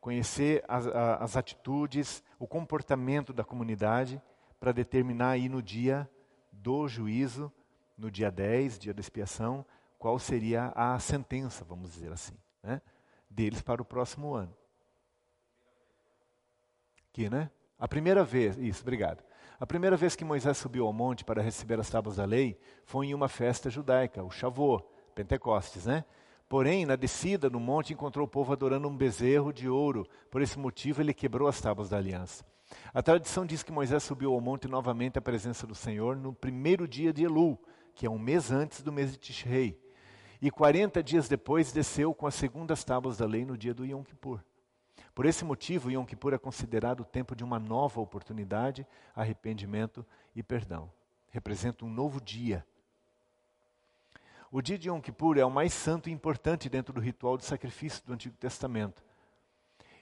[0.00, 4.22] conhecer as, as atitudes, o comportamento da comunidade,
[4.60, 6.08] para determinar aí no dia
[6.52, 7.52] do juízo,
[7.98, 9.64] no dia 10, dia da expiação,
[10.02, 12.82] qual seria a sentença, vamos dizer assim, né,
[13.30, 14.52] deles para o próximo ano.
[17.08, 17.48] Aqui, né?
[17.78, 19.22] A primeira vez, isso, obrigado.
[19.60, 23.06] A primeira vez que Moisés subiu ao monte para receber as tábuas da lei foi
[23.06, 24.84] em uma festa judaica, o Shavuot,
[25.14, 26.04] Pentecostes, né?
[26.48, 30.04] Porém, na descida no monte, encontrou o povo adorando um bezerro de ouro.
[30.32, 32.44] Por esse motivo, ele quebrou as tábuas da aliança.
[32.92, 36.88] A tradição diz que Moisés subiu ao monte novamente à presença do Senhor no primeiro
[36.88, 37.56] dia de Elul,
[37.94, 39.80] que é um mês antes do mês de Tishrei.
[40.42, 44.02] E 40 dias depois desceu com as segundas tábuas da lei no dia do Yom
[44.02, 44.44] Kippur.
[45.14, 50.42] Por esse motivo, Yom Kippur é considerado o tempo de uma nova oportunidade, arrependimento e
[50.42, 50.90] perdão.
[51.30, 52.66] Representa um novo dia
[54.54, 57.44] o dia de Yom Kippur é o mais santo e importante dentro do ritual de
[57.46, 59.02] sacrifício do Antigo Testamento.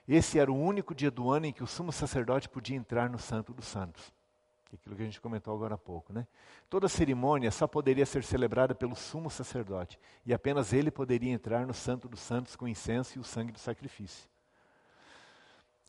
[0.09, 3.17] Esse era o único dia do ano em que o sumo sacerdote podia entrar no
[3.17, 4.13] Santo dos Santos.
[4.73, 6.27] Aquilo que a gente comentou agora há pouco, né?
[6.69, 11.75] Toda cerimônia só poderia ser celebrada pelo sumo sacerdote, e apenas ele poderia entrar no
[11.75, 14.29] Santo dos Santos com incenso e o sangue do sacrifício.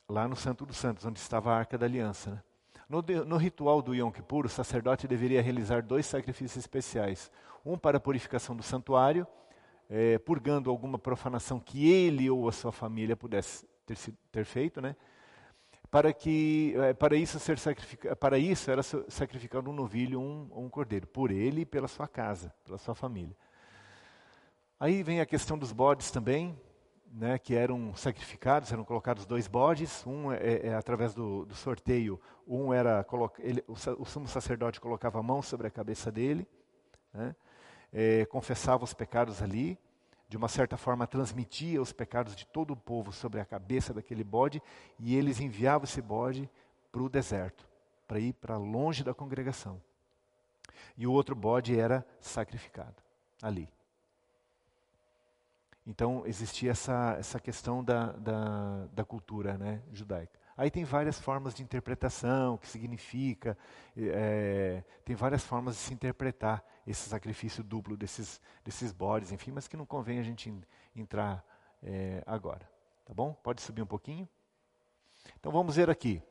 [0.10, 2.44] Lá no Santo dos Santos, onde estava a Arca da Aliança, né?
[2.89, 7.32] No, no, ritual do Yom Kippur, o sacerdote deveria realizar dois sacrifícios especiais.
[7.65, 9.26] Um para a purificação do santuário,
[9.89, 13.96] é, purgando alguma profanação que ele ou a sua família pudesse ter,
[14.30, 14.98] ter feito, né?
[15.91, 17.58] Para que é, para isso ser
[18.17, 22.51] para isso era sacrificado um novilho, um, um cordeiro, por ele e pela sua casa,
[22.63, 23.36] pela sua família.
[24.80, 26.58] Aí vem a questão dos bodes também
[27.12, 31.56] né, que eram sacrificados, eram colocados dois bodes, um é, é, é através do, do,
[31.56, 33.06] sorteio, um era,
[33.39, 36.47] ele, o, o, sumo sacerdote colocava a mão sobre a cabeça dele,
[37.13, 37.36] né,
[37.91, 39.77] é, confessava os pecados ali,
[40.32, 44.24] de uma certa forma transmitia os pecados de todo o povo sobre a cabeça daquele
[44.24, 44.63] bode,
[44.98, 46.50] e eles enviavam esse bode
[46.89, 47.67] para o deserto,
[48.08, 49.82] para ir para longe da congregação.
[50.96, 52.96] E o outro bode era sacrificado
[53.41, 53.67] ali.
[55.86, 60.39] Então existia essa, essa questão da, da, da cultura né, judaica.
[60.62, 63.58] Aí tem várias formas de interpretação, o que significa,
[63.97, 69.67] é, tem várias formas de se interpretar esse sacrifício duplo desses, desses bodes, enfim, mas
[69.67, 70.54] que não convém a gente
[70.95, 71.43] entrar
[71.82, 72.69] é, agora.
[73.06, 73.34] Tá bom?
[73.34, 74.30] Pode subir um pouquinho?
[75.39, 76.21] Então vamos ver aqui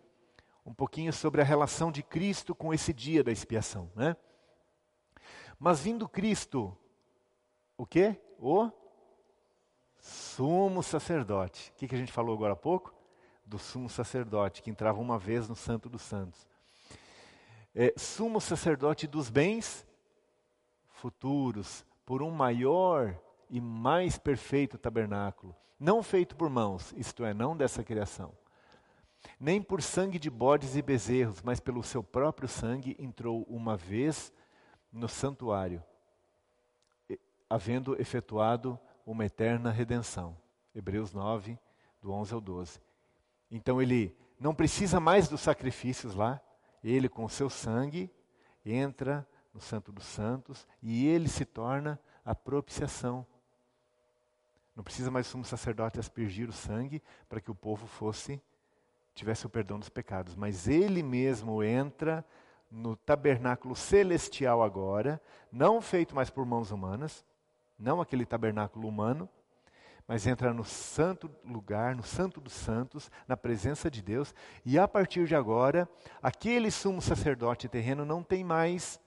[0.65, 3.91] um pouquinho sobre a relação de Cristo com esse dia da expiação.
[3.97, 4.17] Né?
[5.59, 6.79] Mas vindo Cristo,
[7.77, 8.17] o quê?
[8.39, 8.71] O
[9.99, 11.73] Sumo sacerdote.
[11.73, 13.00] O que, que a gente falou agora há pouco?
[13.51, 16.47] Do sumo sacerdote, que entrava uma vez no Santo dos Santos.
[17.75, 19.85] É, sumo sacerdote dos bens
[20.89, 27.57] futuros, por um maior e mais perfeito tabernáculo, não feito por mãos, isto é, não
[27.57, 28.33] dessa criação,
[29.39, 34.33] nem por sangue de bodes e bezerros, mas pelo seu próprio sangue entrou uma vez
[34.93, 35.83] no santuário,
[37.49, 40.37] havendo efetuado uma eterna redenção.
[40.73, 41.59] Hebreus 9,
[42.01, 42.90] do 11 ao 12.
[43.51, 46.41] Então ele não precisa mais dos sacrifícios lá,
[46.83, 48.11] ele com o seu sangue
[48.65, 53.27] entra no Santo dos Santos e ele se torna a propiciação.
[54.75, 58.41] Não precisa mais o sumo sacerdote aspergir o sangue para que o povo fosse
[59.15, 62.25] tivesse o perdão dos pecados, mas ele mesmo entra
[62.71, 67.25] no tabernáculo celestial agora, não feito mais por mãos humanas,
[67.79, 69.29] não aquele tabernáculo humano,
[70.07, 74.35] mas entra no santo lugar, no santo dos santos, na presença de Deus,
[74.65, 75.89] e a partir de agora,
[76.23, 79.01] aquele sumo sacerdote terreno não tem mais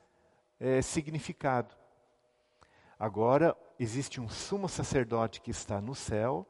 [0.60, 1.75] é, significado.
[2.97, 6.47] Agora existe um sumo sacerdote que está no céu,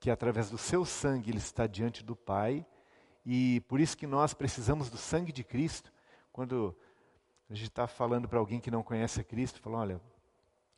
[0.00, 2.66] que através do seu sangue ele está diante do Pai,
[3.24, 5.92] e por isso que nós precisamos do sangue de Cristo.
[6.32, 6.76] Quando
[7.48, 10.00] a gente está falando para alguém que não conhece a Cristo, fala, olha,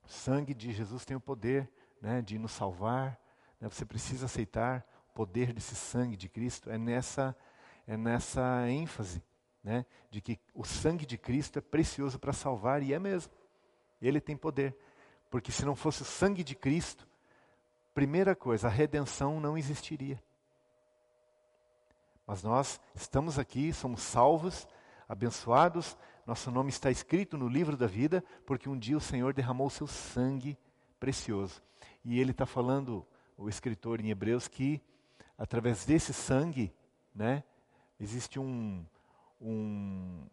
[0.05, 1.69] o sangue de Jesus tem o poder
[2.01, 3.19] né, de nos salvar.
[3.61, 6.71] Né, você precisa aceitar o poder desse sangue de Cristo.
[6.71, 7.37] É nessa,
[7.87, 9.23] é nessa ênfase
[9.63, 13.33] né, de que o sangue de Cristo é precioso para salvar, e é mesmo.
[14.01, 14.77] Ele tem poder.
[15.31, 17.09] Porque se não fosse o sangue de Cristo,
[17.93, 20.23] primeira coisa, a redenção não existiria.
[22.27, 24.67] Mas nós estamos aqui, somos salvos,
[25.09, 29.71] abençoados, nosso nome está escrito no livro da vida, porque um dia o Senhor derramou
[29.71, 30.59] seu sangue
[30.99, 31.63] precioso.
[32.05, 34.81] E ele está falando, o escritor em Hebreus, que
[35.37, 36.73] através desse sangue,
[37.15, 37.43] né,
[37.99, 38.85] existe um,
[39.41, 40.27] um,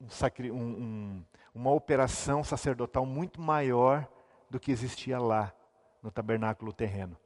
[0.00, 4.08] um, um, uma operação sacerdotal muito maior
[4.50, 5.52] do que existia lá
[6.02, 7.16] no tabernáculo terreno.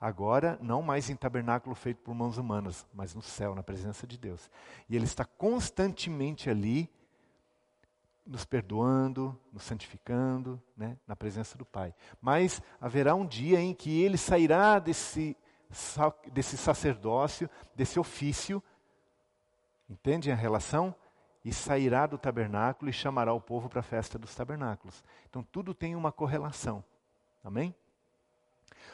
[0.00, 4.18] Agora, não mais em tabernáculo feito por mãos humanas, mas no céu, na presença de
[4.18, 4.50] Deus.
[4.88, 6.90] E Ele está constantemente ali,
[8.24, 11.94] nos perdoando, nos santificando, né, na presença do Pai.
[12.20, 15.36] Mas haverá um dia em que Ele sairá desse,
[16.32, 18.62] desse sacerdócio, desse ofício,
[19.88, 20.94] entende a relação?
[21.44, 25.02] E sairá do tabernáculo e chamará o povo para a festa dos tabernáculos.
[25.28, 26.84] Então tudo tem uma correlação.
[27.42, 27.74] Amém?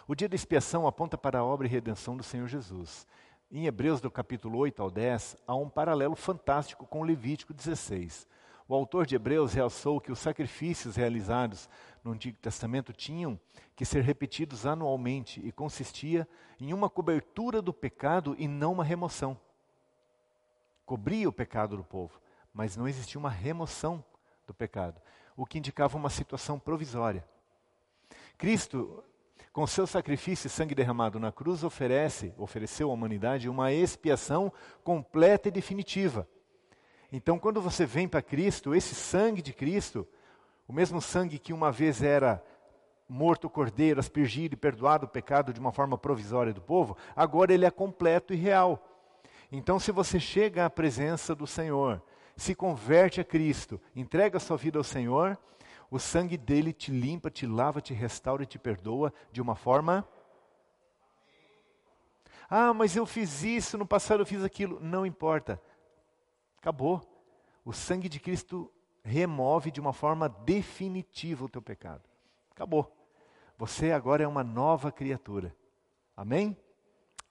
[0.06, 3.06] O dia da expiação aponta para a obra e redenção do Senhor Jesus.
[3.50, 8.26] Em Hebreus, do capítulo 8 ao 10, há um paralelo fantástico com Levítico 16.
[8.68, 11.70] O autor de Hebreus realçou que os sacrifícios realizados
[12.04, 13.40] no Antigo Testamento tinham
[13.74, 16.28] que ser repetidos anualmente e consistia
[16.60, 19.40] em uma cobertura do pecado e não uma remoção.
[20.84, 22.20] Cobria o pecado do povo,
[22.52, 24.04] mas não existia uma remoção
[24.46, 25.00] do pecado,
[25.34, 27.26] o que indicava uma situação provisória.
[28.36, 29.02] Cristo
[29.50, 34.52] com seu sacrifício e sangue derramado na cruz, oferece, ofereceu à humanidade uma expiação
[34.84, 36.28] completa e definitiva.
[37.10, 40.06] Então, quando você vem para Cristo, esse sangue de Cristo,
[40.66, 42.42] o mesmo sangue que uma vez era
[43.08, 47.54] morto o cordeiro, aspergido e perdoado o pecado de uma forma provisória do povo, agora
[47.54, 48.86] ele é completo e real.
[49.50, 52.02] Então, se você chega à presença do Senhor,
[52.36, 55.38] se converte a Cristo, entrega sua vida ao Senhor,
[55.90, 60.06] o sangue dele te limpa, te lava, te restaura e te perdoa de uma forma.
[62.50, 64.78] Ah, mas eu fiz isso, no passado eu fiz aquilo.
[64.80, 65.60] Não importa.
[66.68, 67.00] Acabou.
[67.64, 68.70] O sangue de Cristo
[69.02, 72.02] remove de uma forma definitiva o teu pecado.
[72.50, 72.94] Acabou.
[73.56, 75.56] Você agora é uma nova criatura.
[76.14, 76.54] Amém?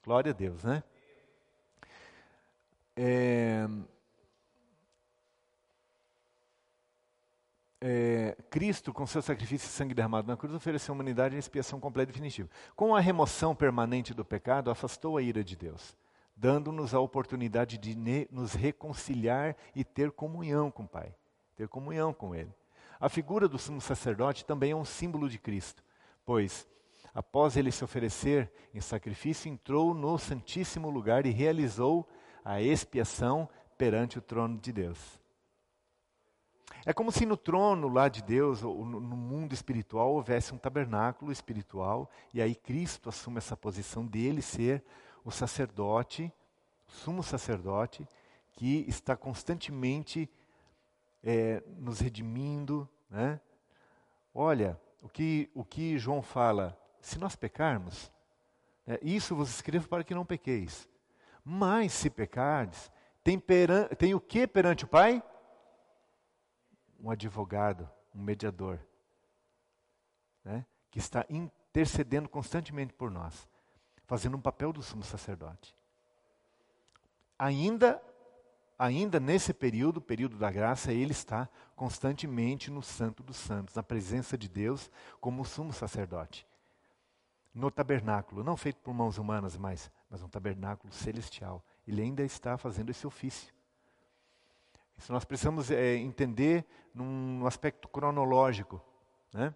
[0.03, 0.83] Glória a Deus, né?
[2.95, 3.67] É...
[7.79, 11.79] é, Cristo, com seu sacrifício e sangue derramado na cruz, ofereceu à humanidade a expiação
[11.79, 12.49] completa e definitiva.
[12.75, 15.95] Com a remoção permanente do pecado, afastou a ira de Deus,
[16.37, 17.95] dando-nos a oportunidade de
[18.31, 21.13] nos reconciliar e ter comunhão com o Pai,
[21.55, 22.53] ter comunhão com Ele.
[22.99, 25.83] A figura do sumo sacerdote também é um símbolo de Cristo,
[26.23, 26.67] pois,
[27.13, 32.07] após ele se oferecer em sacrifício, entrou no Santíssimo Lugar e realizou
[32.45, 35.19] a expiação perante o trono de Deus.
[36.85, 41.31] É como se no trono lá de Deus, ou no mundo espiritual, houvesse um tabernáculo
[41.31, 44.83] espiritual, e aí Cristo assume essa posição dele ser
[45.27, 46.31] o sacerdote,
[46.87, 48.07] sumo sacerdote,
[48.53, 50.29] que está constantemente
[51.21, 52.87] é, nos redimindo.
[53.09, 53.37] Né?
[54.33, 58.09] Olha, o que, o que João fala, se nós pecarmos,
[58.87, 60.87] é, isso vos escrevo para que não pequeis.
[61.43, 62.89] Mas se pecardes,
[63.21, 65.21] tem, peran, tem o que perante o Pai?
[66.99, 68.79] um advogado, um mediador,
[70.43, 73.47] né, que está intercedendo constantemente por nós,
[74.07, 75.75] fazendo um papel do sumo sacerdote.
[77.37, 78.01] Ainda,
[78.79, 84.37] ainda nesse período, período da graça, ele está constantemente no Santo dos Santos, na presença
[84.37, 84.89] de Deus,
[85.19, 86.47] como sumo sacerdote.
[87.53, 91.63] No tabernáculo, não feito por mãos humanas, mas, mas um tabernáculo celestial.
[91.87, 93.53] Ele ainda está fazendo esse ofício.
[94.97, 98.81] Isso nós precisamos é, entender num aspecto cronológico.
[99.33, 99.53] Né?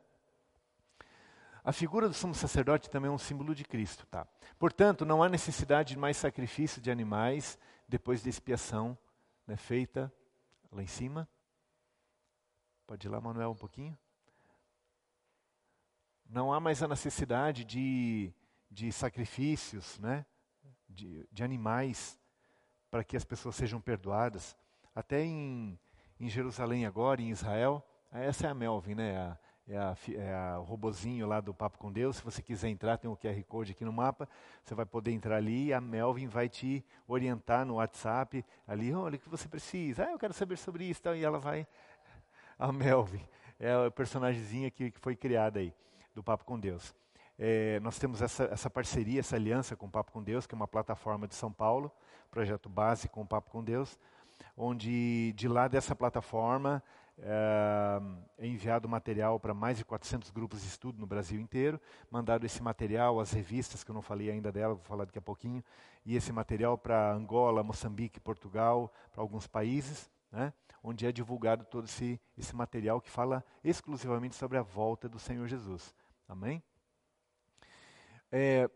[1.64, 4.06] A figura do sumo sacerdote também é um símbolo de Cristo.
[4.08, 4.26] Tá?
[4.58, 7.58] Portanto, não há necessidade de mais sacrifício de animais
[7.88, 8.98] depois da expiação
[9.46, 10.12] né, feita
[10.72, 11.30] lá em cima.
[12.88, 13.98] Pode ir lá, Manuel, um pouquinho.
[16.28, 18.34] Não há mais a necessidade de,
[18.70, 20.26] de sacrifícios né,
[20.90, 22.18] de, de animais
[22.90, 24.56] para que as pessoas sejam perdoadas.
[24.96, 25.80] Até em,
[26.20, 29.18] em Jerusalém agora, em Israel, essa é a Melvin, né?
[29.18, 29.40] A,
[29.72, 32.18] é, a, é a, o robozinho lá do Papo com Deus.
[32.18, 34.28] Se você quiser entrar, tem o um QR Code aqui no mapa.
[34.64, 38.46] Você vai poder entrar ali e a Melvin vai te orientar no WhatsApp.
[38.68, 40.06] Ali, olha o que você precisa.
[40.06, 41.02] Ah, eu quero saber sobre isso.
[41.16, 41.66] E ela vai.
[42.60, 43.26] A Melvin
[43.60, 45.74] é a personagemzinha que, que foi criada aí,
[46.14, 46.94] do Papo com Deus.
[47.40, 50.58] É, nós temos essa, essa parceria, essa aliança com o Papo com Deus, que é
[50.58, 51.90] uma plataforma de São Paulo,
[52.30, 53.98] projeto base com o Papo com Deus
[54.56, 56.84] onde de lá dessa plataforma
[57.18, 58.02] é,
[58.38, 62.62] é enviado material para mais de 400 grupos de estudo no Brasil inteiro, mandado esse
[62.62, 65.64] material, as revistas, que eu não falei ainda dela, vou falar daqui a pouquinho,
[66.06, 70.54] e esse material para Angola, Moçambique, Portugal, para alguns países, né,
[70.84, 75.48] onde é divulgado todo esse, esse material que fala exclusivamente sobre a volta do Senhor
[75.48, 75.94] Jesus.
[76.28, 76.64] Amém?
[78.32, 78.70] É,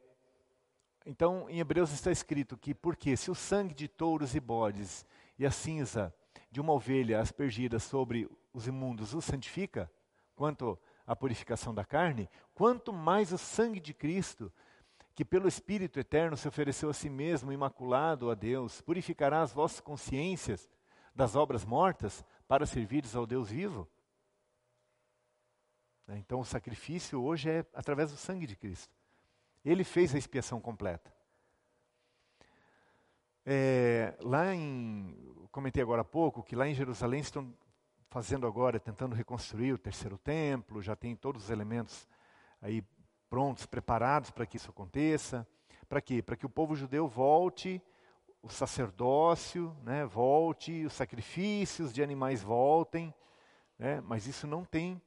[1.05, 5.05] então, em Hebreus está escrito que, porque se o sangue de touros e bodes
[5.37, 6.13] e a cinza
[6.55, 9.91] de uma ovelha aspergida sobre os imundos o santifica,
[10.37, 14.49] quanto à purificação da carne, quanto mais o sangue de Cristo,
[15.13, 19.81] que pelo Espírito eterno se ofereceu a si mesmo imaculado a Deus, purificará as vossas
[19.81, 20.69] consciências
[21.13, 23.85] das obras mortas para servires ao Deus vivo?
[26.07, 28.95] Né, então o sacrifício hoje é através do sangue de Cristo.
[29.65, 31.13] Ele fez a expiação completa.
[33.45, 37.49] É, lá em, comentei agora há pouco que lá em Jerusalém estão
[38.09, 42.05] fazendo agora, tentando reconstruir o terceiro templo, já tem todos os elementos
[42.61, 42.83] aí
[43.29, 45.47] prontos, preparados para que isso aconteça.
[45.87, 46.21] Para quê?
[46.21, 47.81] Para que o povo judeu volte,
[48.41, 53.13] o sacerdócio né, volte, os sacrifícios de animais voltem,
[53.79, 55.01] né, mas isso não tem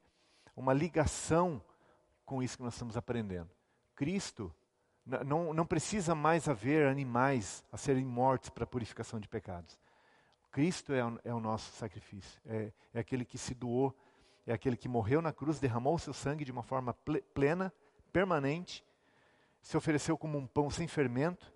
[0.56, 1.62] uma ligação
[2.24, 3.50] com isso que nós estamos aprendendo.
[3.94, 4.50] Cristo
[5.04, 9.78] não, não precisa mais haver animais a serem mortos para a purificação de pecados.
[10.58, 13.96] Cristo é o, é o nosso sacrifício, é, é, aquele que se doou,
[14.44, 16.92] é aquele que morreu na cruz, derramou o seu sangue de uma forma
[17.32, 17.72] plena,
[18.12, 18.84] permanente,
[19.62, 21.54] se ofereceu como um pão sem fermento,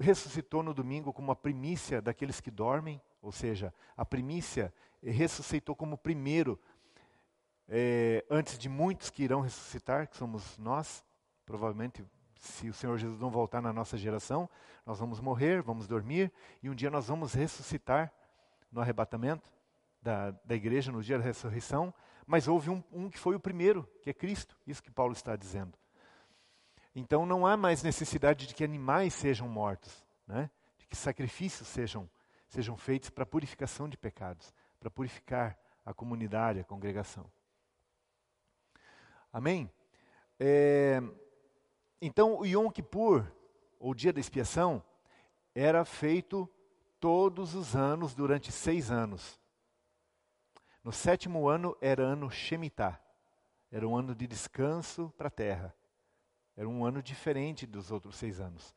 [0.00, 4.72] ressuscitou no domingo como a primícia daqueles que dormem, ou seja, a primícia
[5.02, 6.58] ressuscitou como primeiro,
[7.68, 11.04] é, antes de muitos que irão ressuscitar, que somos nós,
[11.44, 12.02] provavelmente
[12.46, 14.48] se o Senhor Jesus não voltar na nossa geração,
[14.84, 16.32] nós vamos morrer, vamos dormir
[16.62, 18.12] e um dia nós vamos ressuscitar
[18.70, 19.50] no arrebatamento
[20.00, 21.92] da, da igreja, no dia da ressurreição.
[22.26, 25.36] Mas houve um, um que foi o primeiro, que é Cristo, isso que Paulo está
[25.36, 25.76] dizendo.
[26.94, 30.50] Então não há mais necessidade de que animais sejam mortos, né?
[30.78, 32.08] de que sacrifícios sejam,
[32.48, 37.30] sejam feitos para purificação de pecados, para purificar a comunidade, a congregação.
[39.32, 39.70] Amém?
[40.40, 41.02] É,
[42.00, 43.24] então, o Yom Kippur,
[43.78, 44.82] ou dia da expiação,
[45.54, 46.48] era feito
[47.00, 49.40] todos os anos durante seis anos.
[50.84, 53.00] No sétimo ano era ano Shemitah,
[53.70, 55.74] era um ano de descanso para a terra.
[56.56, 58.74] Era um ano diferente dos outros seis anos.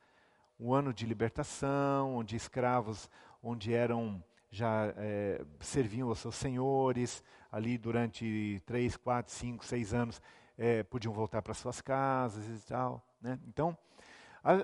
[0.58, 3.08] Um ano de libertação, onde escravos,
[3.42, 10.20] onde eram já é, serviam aos seus senhores ali durante três, quatro, cinco, seis anos,
[10.58, 13.06] é, podiam voltar para suas casas e tal.
[13.20, 13.38] Né?
[13.46, 13.76] Então,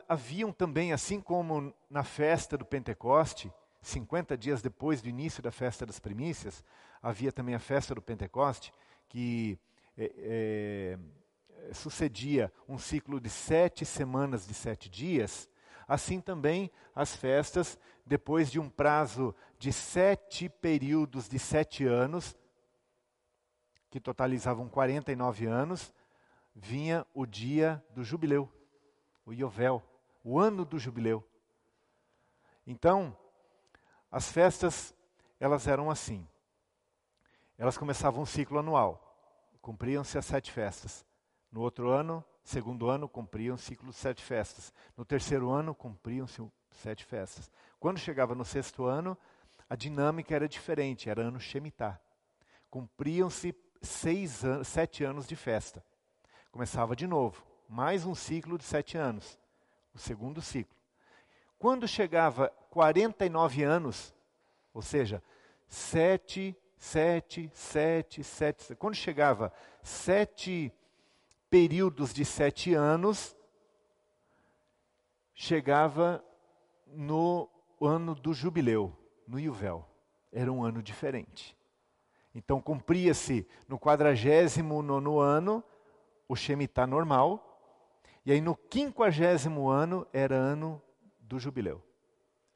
[0.08, 3.52] haviam também, assim como na festa do Pentecoste,
[3.82, 6.64] 50 dias depois do início da festa das primícias,
[7.02, 8.72] havia também a festa do Pentecoste,
[9.08, 9.58] que
[9.96, 10.98] é, é,
[11.72, 15.48] sucedia um ciclo de sete semanas de sete dias,
[15.86, 22.36] assim também as festas, depois de um prazo de sete períodos de sete anos,
[23.90, 25.92] que totalizavam 49 anos,
[26.56, 28.50] vinha o dia do jubileu,
[29.26, 29.82] o Yovel,
[30.24, 31.22] o ano do jubileu.
[32.66, 33.16] Então,
[34.10, 34.94] as festas,
[35.38, 36.26] elas eram assim.
[37.58, 39.14] Elas começavam um ciclo anual,
[39.60, 41.04] cumpriam-se as sete festas.
[41.52, 44.72] No outro ano, segundo ano, cumpriam o ciclo de sete festas.
[44.96, 47.50] No terceiro ano, cumpriam-se sete festas.
[47.78, 49.16] Quando chegava no sexto ano,
[49.68, 52.00] a dinâmica era diferente, era ano Shemitah.
[52.70, 55.84] Cumpriam-se seis sete anos de festa.
[56.56, 59.38] Começava de novo, mais um ciclo de sete anos,
[59.94, 60.74] o segundo ciclo.
[61.58, 64.14] Quando chegava 49 anos,
[64.72, 65.22] ou seja,
[65.68, 69.52] sete, sete, sete, sete, quando chegava
[69.82, 70.72] sete
[71.50, 73.36] períodos de sete anos,
[75.34, 76.24] chegava
[76.86, 77.50] no
[77.82, 78.96] ano do jubileu,
[79.28, 79.86] no Yuvel.
[80.32, 81.54] Era um ano diferente.
[82.34, 85.62] Então cumpria-se no quadragésimo nono ano
[86.28, 87.42] o Shemitah normal,
[88.24, 90.82] e aí no quinquagésimo ano era ano
[91.20, 91.82] do jubileu.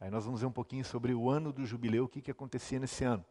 [0.01, 2.79] Aí nós vamos ver um pouquinho sobre o ano do jubileu, o que, que acontecia
[2.79, 3.25] nesse ano.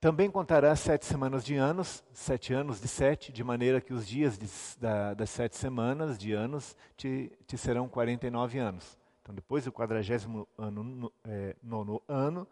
[0.00, 4.38] Também contará sete semanas de anos, sete anos de sete, de maneira que os dias
[4.38, 4.48] de,
[4.78, 8.96] da, das sete semanas de anos te, te serão 49 anos.
[9.20, 12.46] Então, depois do quadragésimo ano, no, é, nono ano,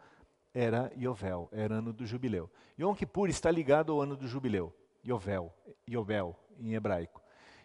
[0.53, 2.51] era Yovel, era ano do jubileu.
[2.77, 4.75] Yom Kippur está ligado ao ano do jubileu.
[5.07, 5.55] Yovel,
[5.89, 7.23] Yobel, em hebraico.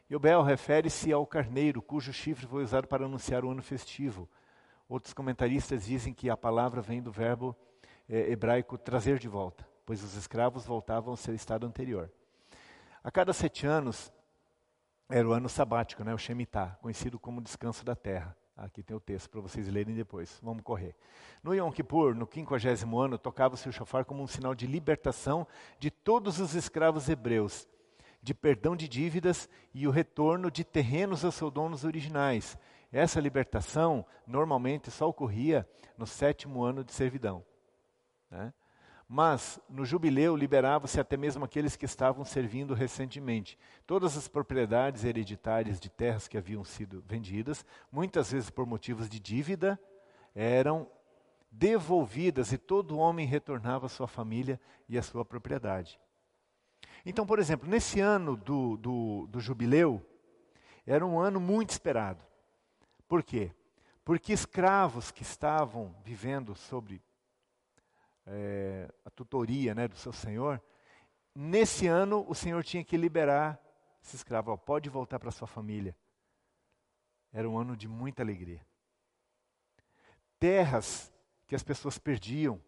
[0.10, 4.30] Yobel refere-se ao carneiro, cujo chifre foi usado para anunciar o ano festivo.
[4.88, 7.56] Outros comentaristas dizem que a palavra vem do verbo
[8.08, 12.12] é, hebraico trazer de volta, pois os escravos voltavam ao seu estado anterior.
[13.04, 14.12] A cada sete anos
[15.10, 18.36] era o ano sabático, né, o Shemitah, conhecido como descanso da terra.
[18.62, 20.40] Aqui tem o texto para vocês lerem depois.
[20.44, 20.96] Vamos correr.
[21.42, 25.48] No Yom Kippur, no quinquagésimo ano, tocava-se o shofar como um sinal de libertação
[25.80, 27.68] de todos os escravos hebreus,
[28.22, 32.56] de perdão de dívidas e o retorno de terrenos aos seus donos originais.
[32.92, 37.44] Essa libertação normalmente só ocorria no sétimo ano de servidão.
[38.30, 38.54] Né?
[39.14, 43.60] Mas no jubileu liberava-se até mesmo aqueles que estavam servindo recentemente.
[43.86, 49.20] Todas as propriedades hereditárias de terras que haviam sido vendidas, muitas vezes por motivos de
[49.20, 49.78] dívida,
[50.34, 50.90] eram
[51.52, 54.58] devolvidas e todo homem retornava à sua família
[54.88, 56.00] e à sua propriedade.
[57.06, 60.02] Então, por exemplo, nesse ano do, do, do jubileu,
[60.88, 62.24] era um ano muito esperado.
[63.10, 63.52] Por quê?
[64.06, 67.02] Porque escravos que estavam vivendo sobre
[68.32, 70.62] é, a tutoria né, do seu senhor,
[71.36, 73.60] nesse ano o senhor tinha que liberar
[74.02, 74.52] esse escravo.
[74.52, 75.96] Ó, pode voltar para sua família.
[77.34, 78.66] Era um ano de muita alegria.
[80.40, 81.12] Terras
[81.48, 82.62] que as pessoas perdiam,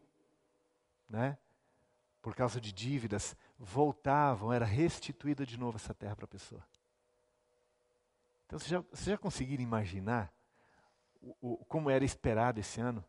[1.10, 1.38] né,
[2.22, 6.66] por causa de dívidas, voltavam, era restituída de novo essa terra para a pessoa.
[8.46, 10.34] Então, vocês já, você já conseguiram imaginar
[11.22, 13.04] o, o, como era esperado esse ano?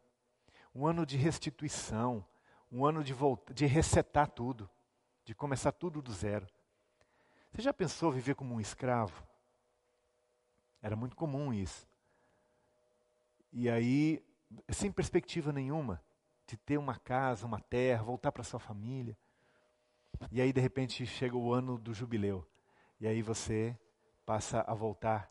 [0.74, 2.24] Um ano de restituição,
[2.74, 4.68] um ano de, volta, de resetar tudo,
[5.24, 6.44] de começar tudo do zero.
[7.52, 9.24] Você já pensou viver como um escravo?
[10.82, 11.86] Era muito comum isso.
[13.52, 14.20] E aí,
[14.70, 16.02] sem perspectiva nenhuma
[16.48, 19.16] de ter uma casa, uma terra, voltar para sua família.
[20.32, 22.44] E aí, de repente, chega o ano do jubileu.
[22.98, 23.78] E aí você
[24.26, 25.30] passa a voltar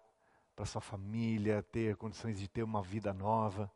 [0.56, 3.70] para sua família, ter condições de ter uma vida nova.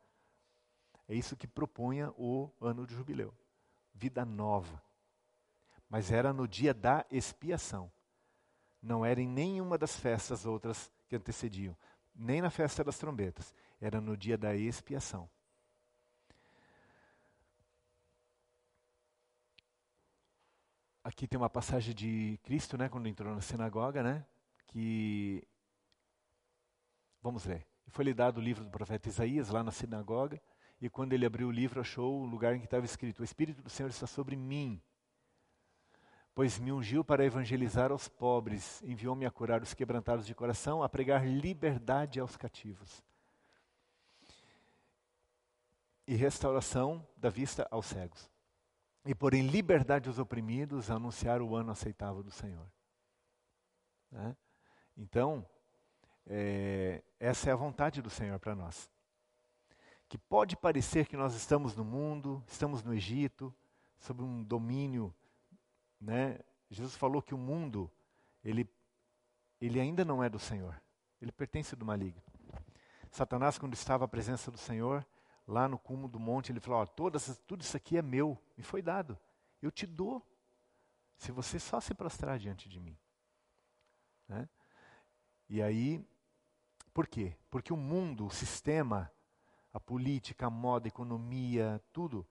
[1.06, 3.34] É isso que propunha o ano de jubileu.
[3.98, 4.82] Vida nova.
[5.90, 7.92] Mas era no dia da expiação.
[8.82, 11.76] Não era em nenhuma das festas outras que antecediam,
[12.14, 13.54] nem na festa das trombetas.
[13.82, 15.28] Era no dia da expiação.
[21.04, 24.26] Aqui tem uma passagem de Cristo, né, quando entrou na sinagoga, né,
[24.68, 25.42] que
[27.22, 27.66] vamos ler.
[27.88, 30.40] Foi-lhe dado o livro do profeta Isaías lá na sinagoga,
[30.80, 33.62] e quando ele abriu o livro, achou o lugar em que estava escrito: O Espírito
[33.62, 34.82] do Senhor está sobre mim,
[36.36, 40.90] pois me ungiu para evangelizar aos pobres, enviou-me a curar os quebrantados de coração, a
[40.90, 43.04] pregar liberdade aos cativos
[46.08, 48.30] e restauração da vista aos cegos
[49.08, 52.70] e pôr em liberdade os oprimidos, anunciar o ano aceitável do Senhor.
[54.12, 54.36] Né?
[54.98, 55.48] Então,
[56.26, 58.90] é, essa é a vontade do Senhor para nós.
[60.08, 63.54] Que pode parecer que nós estamos no mundo, estamos no Egito,
[64.00, 65.14] sob um domínio.
[66.00, 66.40] Né?
[66.70, 67.92] Jesus falou que o mundo,
[68.44, 68.70] ele,
[69.60, 70.82] ele ainda não é do Senhor,
[71.22, 72.22] ele pertence do maligno.
[73.12, 75.06] Satanás, quando estava à presença do Senhor,
[75.48, 78.82] lá no cume do monte, ele falou: todas, tudo isso aqui é meu, me foi
[78.82, 79.18] dado.
[79.62, 80.26] Eu te dou,
[81.18, 82.98] se você só se prostrar diante de mim.
[84.28, 84.48] Né?
[85.50, 86.06] E aí,
[86.94, 87.36] por quê?
[87.50, 89.12] Porque o mundo, o sistema,
[89.78, 92.26] a política, a moda, a economia, tudo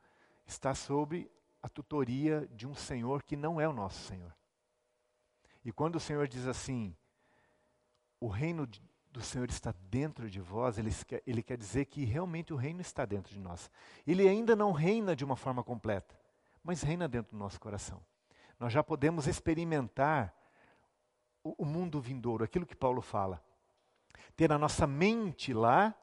[0.44, 1.30] está sob
[1.62, 4.34] a tutoria de um Senhor que não é o nosso Senhor.
[5.64, 6.92] E quando o Senhor diz assim,
[8.20, 8.68] o reino
[9.12, 12.80] do Senhor está dentro de vós, ele quer, ele quer dizer que realmente o reino
[12.80, 13.70] está dentro de nós.
[14.05, 16.18] Ele ainda não reina de uma forma completa,
[16.64, 18.03] mas reina dentro do nosso coração.
[18.59, 20.34] Nós já podemos experimentar
[21.44, 23.40] o, o mundo vindouro, aquilo que Paulo fala.
[24.34, 25.94] Ter a nossa mente lá,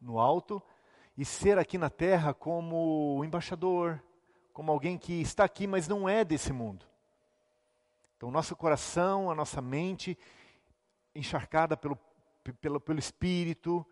[0.00, 0.62] no alto,
[1.20, 4.02] e ser aqui na terra como embaixador,
[4.54, 6.86] como alguém que está aqui, mas não é desse mundo.
[8.16, 10.16] Então, nosso coração, a nossa mente,
[11.14, 11.98] encharcada pelo
[12.58, 13.86] pelo, pelo Espírito,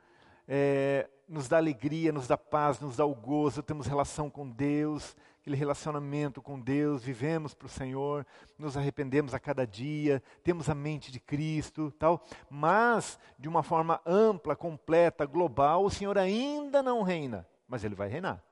[0.47, 5.15] é, nos dá alegria, nos dá paz, nos dá o gozo, temos relação com Deus,
[5.49, 8.27] aquele relacionamento com Deus, vivemos para o Senhor,
[8.59, 12.23] nos arrependemos a cada dia, temos a mente de Cristo, tal.
[12.51, 18.09] Mas de uma forma ampla, completa, global, o Senhor ainda não reina, mas Ele vai
[18.09, 18.45] reinar.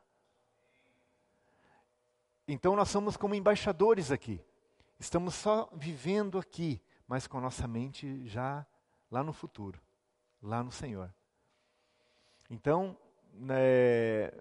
[2.49, 4.42] Então nós somos como embaixadores aqui.
[4.99, 8.66] Estamos só vivendo aqui, mas com a nossa mente já
[9.11, 9.78] lá no futuro
[10.42, 11.12] lá no Senhor.
[12.49, 12.97] Então,
[13.51, 14.32] é,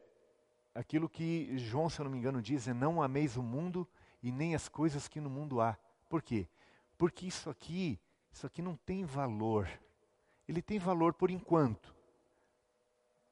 [0.75, 3.87] aquilo que João, se eu não me engano, diz é: não ameis o mundo
[4.21, 5.77] e nem as coisas que no mundo há.
[6.09, 6.47] Por quê?
[6.97, 7.99] Porque isso aqui,
[8.31, 9.69] isso aqui não tem valor.
[10.47, 11.95] Ele tem valor por enquanto,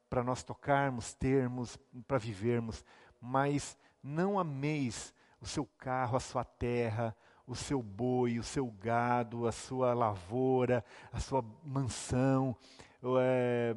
[0.10, 1.78] para nós tocarmos, termos,
[2.08, 2.84] para vivermos,
[3.22, 7.16] mas não ameis o seu carro, a sua terra,
[7.46, 12.56] o seu boi, o seu gado, a sua lavoura, a sua mansão.
[13.20, 13.76] É,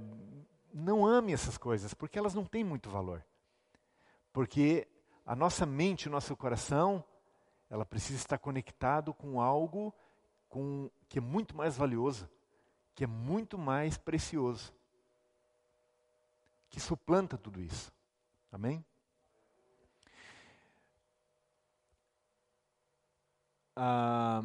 [0.73, 3.25] não ame essas coisas, porque elas não têm muito valor.
[4.37, 4.87] Porque
[5.25, 7.03] a nossa mente, o nosso coração,
[7.71, 9.95] ela precisa estar conectado com algo
[10.47, 12.29] com, que é muito mais valioso,
[12.95, 14.75] que é muito mais precioso,
[16.69, 17.91] que suplanta tudo isso.
[18.53, 18.85] Amém?
[23.75, 24.43] ah,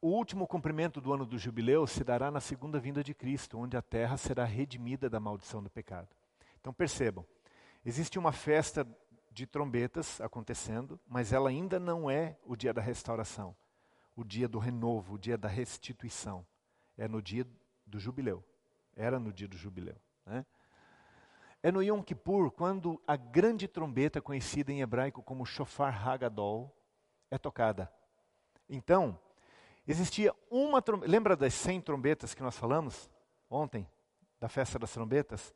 [0.00, 3.76] o último cumprimento do ano do jubileu se dará na segunda vinda de Cristo, onde
[3.76, 6.08] a terra será redimida da maldição do pecado.
[6.58, 7.26] Então percebam,
[7.84, 8.88] existe uma festa
[9.38, 13.54] de trombetas acontecendo, mas ela ainda não é o dia da restauração,
[14.16, 16.44] o dia do renovo, o dia da restituição.
[16.96, 17.46] É no dia
[17.86, 18.44] do jubileu.
[18.96, 19.94] Era no dia do jubileu.
[20.26, 20.44] Né?
[21.62, 26.76] É no Yom Kippur, quando a grande trombeta, conhecida em hebraico como Shofar Hagadol,
[27.30, 27.92] é tocada.
[28.68, 29.16] Então,
[29.86, 31.12] existia uma trombeta.
[31.12, 33.08] Lembra das 100 trombetas que nós falamos
[33.48, 33.88] ontem,
[34.40, 35.54] da festa das trombetas?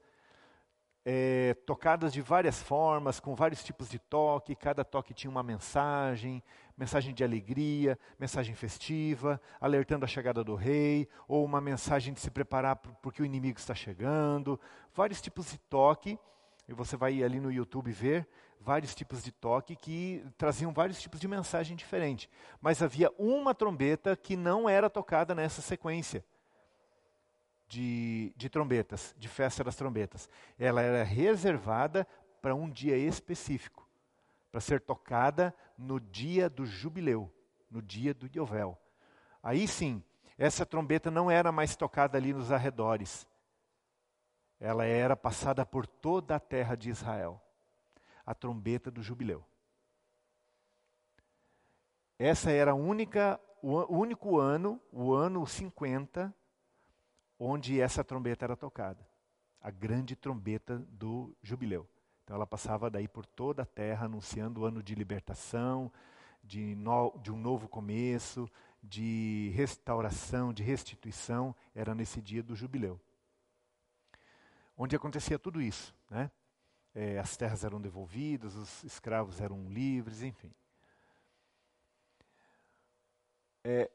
[1.05, 6.43] É, tocadas de várias formas, com vários tipos de toque, cada toque tinha uma mensagem,
[6.77, 12.31] mensagem de alegria, mensagem festiva, alertando a chegada do rei, ou uma mensagem de se
[12.31, 14.59] preparar porque o inimigo está chegando,
[14.95, 16.19] vários tipos de toque,
[16.69, 18.27] e você vai ali no YouTube ver
[18.61, 22.31] vários tipos de toque que traziam vários tipos de mensagem diferente.
[22.61, 26.25] Mas havia uma trombeta que não era tocada nessa sequência
[27.73, 30.29] de, de trombetas, de festa das trombetas.
[30.59, 32.07] Ela era reservada
[32.43, 33.89] para um dia específico,
[34.51, 37.33] para ser tocada no dia do jubileu,
[37.71, 38.79] no dia do Yovel.
[39.43, 40.05] Aí sim,
[40.37, 43.27] essa trombeta não era mais tocada ali nos arredores.
[44.61, 47.43] Ela era passada por toda a terra de Israel.
[48.27, 49.43] A trombeta do jubileu.
[52.19, 56.33] Essa era a única, o único ano, o ano 50,
[57.45, 59.05] onde essa trombeta era tocada.
[59.61, 61.89] A grande trombeta do jubileu.
[62.23, 65.93] Então ela passava daí por toda a terra, anunciando o ano de libertação,
[66.43, 68.49] de, no, de um novo começo,
[68.81, 71.55] de restauração, de restituição.
[71.75, 73.01] Era nesse dia do jubileu.
[74.77, 75.93] Onde acontecia tudo isso.
[76.09, 76.31] Né?
[76.95, 80.53] É, as terras eram devolvidas, os escravos eram livres, enfim.
[83.65, 83.91] É,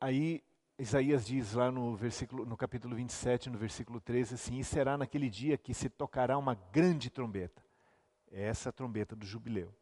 [0.00, 0.42] aí
[0.78, 5.28] Isaías diz lá no, versículo, no capítulo 27, no versículo 13, assim: E será naquele
[5.28, 7.60] dia que se tocará uma grande trombeta.
[8.30, 9.74] É essa trombeta do jubileu.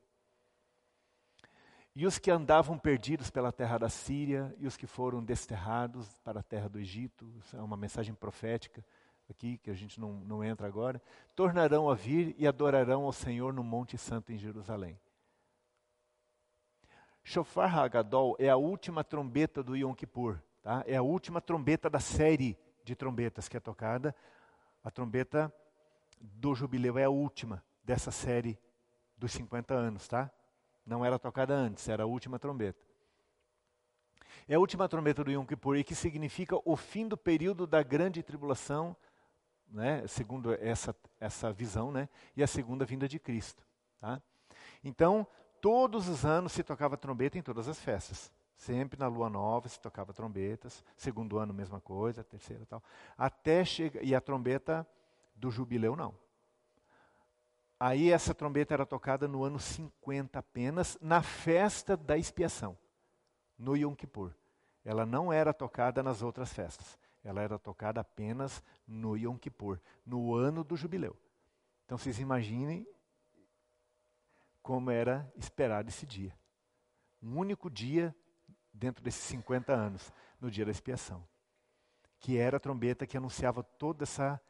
[1.94, 6.40] E os que andavam perdidos pela terra da Síria, e os que foram desterrados para
[6.40, 8.84] a terra do Egito, é uma mensagem profética
[9.28, 11.00] aqui, que a gente não, não entra agora,
[11.34, 14.98] tornarão a vir e adorarão ao Senhor no Monte Santo em Jerusalém.
[17.22, 20.40] Shofar Hagadol é a última trombeta do Yom Kippur.
[20.66, 20.82] Tá?
[20.84, 24.12] É a última trombeta da série de trombetas que é tocada.
[24.82, 25.54] A trombeta
[26.20, 28.58] do jubileu é a última dessa série
[29.16, 30.28] dos 50 anos, tá?
[30.84, 32.84] Não era tocada antes, era a última trombeta.
[34.48, 37.80] É a última trombeta do Yom Kippur, e que significa o fim do período da
[37.84, 38.96] grande tribulação,
[39.68, 43.64] né, segundo essa, essa visão, né, e a segunda vinda de Cristo.
[44.00, 44.20] Tá?
[44.82, 45.28] Então,
[45.60, 48.32] todos os anos se tocava trombeta em todas as festas.
[48.56, 52.82] Sempre na lua nova se tocava trombetas, segundo ano mesma coisa, terceira tal.
[53.16, 54.86] Até chega e a trombeta
[55.34, 56.14] do jubileu não.
[57.78, 62.76] Aí essa trombeta era tocada no ano 50 apenas, na festa da expiação,
[63.58, 64.32] no Yom Kippur.
[64.82, 66.98] Ela não era tocada nas outras festas.
[67.22, 71.14] Ela era tocada apenas no Yom Kippur, no ano do jubileu.
[71.84, 72.86] Então vocês imaginem
[74.62, 76.34] como era esperado esse dia.
[77.22, 78.16] Um único dia
[78.76, 81.26] dentro desses 50 anos, no dia da expiação.
[82.18, 84.40] Que era a trombeta que anunciava toda essa,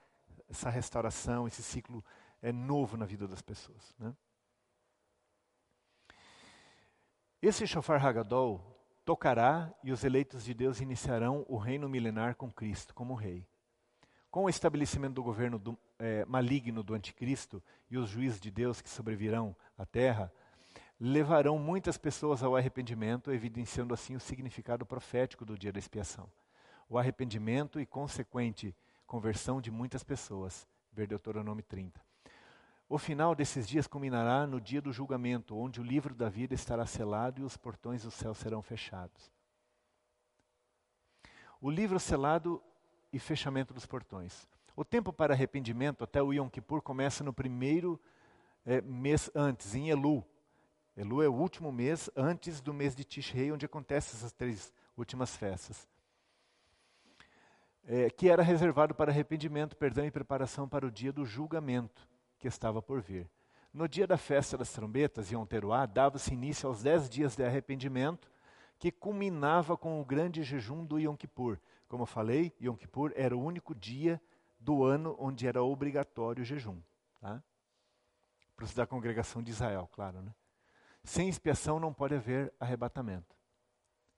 [0.49, 2.05] essa restauração, esse ciclo
[2.43, 3.95] é, novo na vida das pessoas.
[3.99, 4.15] Né?
[7.41, 12.95] Esse Shofar Hagadol tocará e os eleitos de Deus iniciarão o reino milenar com Cristo
[12.95, 13.47] como rei.
[14.31, 18.81] Com o estabelecimento do governo do, é, maligno do anticristo e os juízes de Deus
[18.81, 20.33] que sobrevirão à terra,
[20.99, 26.31] levarão muitas pessoas ao arrependimento, evidenciando assim o significado profético do dia da expiação.
[26.89, 28.75] O arrependimento e consequente
[29.07, 30.67] conversão de muitas pessoas.
[30.93, 32.01] Ver Deuteronômio 30.
[32.89, 36.87] O final desses dias culminará no dia do julgamento, onde o livro da vida estará
[36.87, 39.31] selado e os portões do céu serão fechados.
[41.61, 42.63] O livro selado
[43.13, 44.47] e fechamento dos portões.
[44.77, 48.01] O tempo para arrependimento até o Yom Kippur começa no primeiro
[48.65, 50.25] é, mês antes, em Elu,
[50.97, 55.37] Elu é o último mês antes do mês de Tishrei, onde acontecem essas três últimas
[55.37, 55.87] festas.
[57.85, 62.49] É, que era reservado para arrependimento, perdão e preparação para o dia do julgamento que
[62.49, 63.29] estava por vir.
[63.73, 68.33] No dia da festa das trombetas, Yom Teruá, dava-se início aos dez dias de arrependimento,
[68.79, 71.59] que culminava com o grande jejum do Yom Kippur.
[71.87, 74.21] Como eu falei, Yom Kippur era o único dia
[74.59, 76.81] do ano onde era obrigatório o jejum.
[77.21, 77.43] Tá?
[78.57, 80.23] Para os da congregação de Israel, claro.
[80.23, 80.35] Né?
[81.07, 83.37] Sem expiação não pode haver arrebatamento.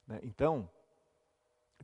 [0.06, 0.20] Né?
[0.22, 0.68] Então,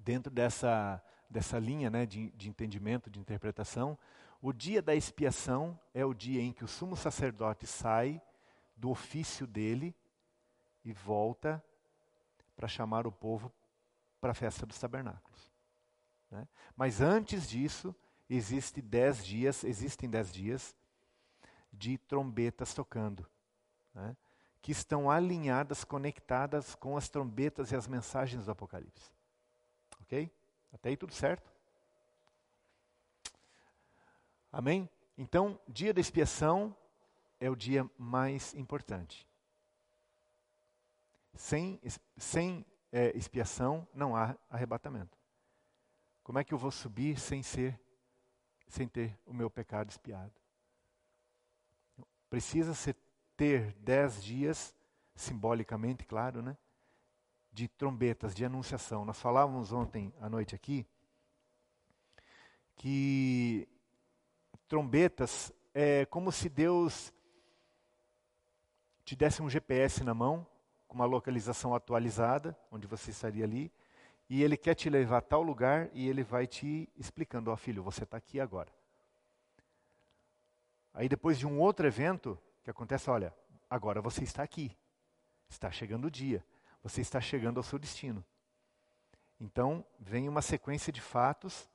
[0.01, 3.99] dentro dessa, dessa linha né, de, de entendimento, de interpretação,
[4.41, 8.21] o dia da expiação é o dia em que o sumo sacerdote sai
[8.75, 9.95] do ofício dele
[10.83, 11.63] e volta
[12.57, 13.53] para chamar o povo
[14.23, 15.53] para a festa dos tabernáculos.
[16.31, 16.49] Né?
[16.75, 17.95] Mas antes disso,
[18.27, 20.75] existe dez dias, existem dez dias
[21.71, 23.29] de trombetas tocando,
[23.93, 24.17] né?
[24.65, 29.13] Que estão alinhadas, conectadas com as trombetas e as mensagens do Apocalipse.
[30.01, 30.33] Ok?
[30.73, 31.53] Até aí tudo certo?
[34.51, 34.89] Amém?
[35.19, 36.75] Então, dia da expiação
[37.39, 39.29] é o dia mais importante.
[41.35, 41.79] Sem,
[42.17, 45.19] sem é, expiação não há arrebatamento.
[46.23, 47.79] Como é que eu vou subir sem ser,
[48.67, 50.33] sem ter o meu pecado expiado?
[52.31, 52.97] Precisa ser,
[53.37, 54.75] ter dez dias,
[55.15, 56.57] simbolicamente, claro, né?
[57.53, 59.05] De trombetas, de anunciação.
[59.05, 60.87] Nós falávamos ontem à noite aqui
[62.77, 63.69] que
[64.69, 67.13] trombetas é como se Deus
[69.05, 70.47] te desse um GPS na mão,
[70.89, 73.71] com uma localização atualizada, onde você estaria ali,
[74.29, 77.57] e ele quer te levar a tal lugar e ele vai te explicando: Ó oh,
[77.57, 78.73] filho, você está aqui agora.
[80.95, 83.33] Aí depois de um outro evento, que acontece: olha,
[83.69, 84.77] agora você está aqui,
[85.49, 86.45] está chegando o dia,
[86.83, 88.25] você está chegando ao seu destino.
[89.39, 91.69] Então, vem uma sequência de fatos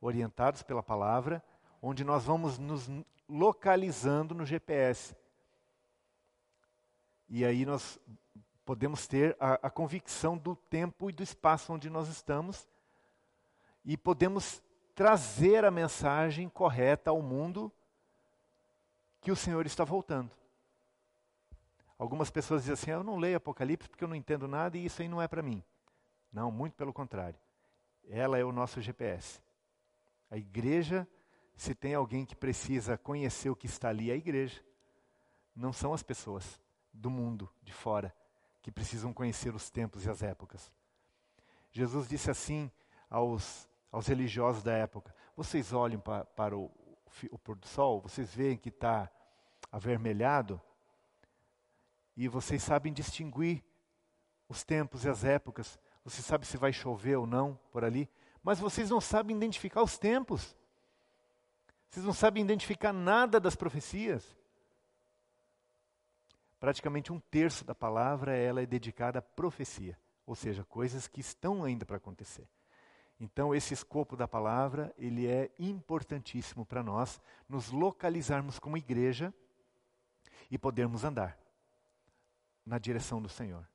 [0.00, 1.42] orientados pela palavra
[1.82, 2.88] onde nós vamos nos
[3.28, 5.16] localizando no GPS.
[7.28, 7.98] E aí nós
[8.64, 12.68] podemos ter a, a, convicção do tempo e do espaço onde nós estamos
[13.84, 14.62] e podemos
[14.94, 17.72] trazer a mensagem correta ao mundo
[19.28, 20.30] que o Senhor está voltando.
[21.98, 25.02] Algumas pessoas dizem assim: Eu não leio Apocalipse porque eu não entendo nada e isso
[25.02, 25.62] aí não é para mim.
[26.32, 27.38] Não, muito pelo contrário.
[28.08, 29.42] Ela é o nosso GPS.
[30.30, 31.06] A igreja
[31.54, 34.64] se tem alguém que precisa conhecer o que está ali, é a igreja.
[35.54, 36.58] Não são as pessoas
[36.90, 38.16] do mundo, de fora,
[38.62, 40.72] que precisam conhecer os tempos e as épocas.
[41.70, 42.72] Jesus disse assim
[43.10, 46.72] aos, aos religiosos da época: Vocês olham pa, para o,
[47.30, 49.12] o pôr do sol, vocês veem que está
[49.70, 50.60] avermelhado,
[52.16, 53.62] e vocês sabem distinguir
[54.48, 58.10] os tempos e as épocas, você sabe se vai chover ou não por ali,
[58.42, 60.56] mas vocês não sabem identificar os tempos.
[61.88, 64.36] Vocês não sabem identificar nada das profecias.
[66.58, 71.62] Praticamente um terço da palavra ela é dedicada à profecia, ou seja, coisas que estão
[71.62, 72.48] ainda para acontecer.
[73.20, 79.32] Então esse escopo da palavra ele é importantíssimo para nós nos localizarmos como igreja
[80.50, 81.38] e podermos andar
[82.64, 83.66] na direção do Senhor.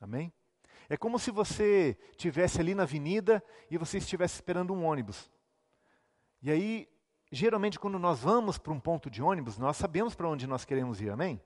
[0.00, 0.32] Amém?
[0.88, 5.30] É como se você tivesse ali na avenida e você estivesse esperando um ônibus.
[6.42, 6.88] E aí
[7.34, 11.00] geralmente quando nós vamos para um ponto de ônibus, nós sabemos para onde nós queremos
[11.00, 11.40] ir, amém?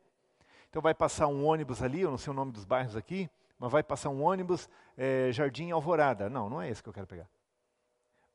[0.69, 3.29] Então vai passar um ônibus ali, eu não sei o nome dos bairros aqui,
[3.59, 6.29] mas vai passar um ônibus é, Jardim Alvorada.
[6.29, 7.29] Não, não é esse que eu quero pegar.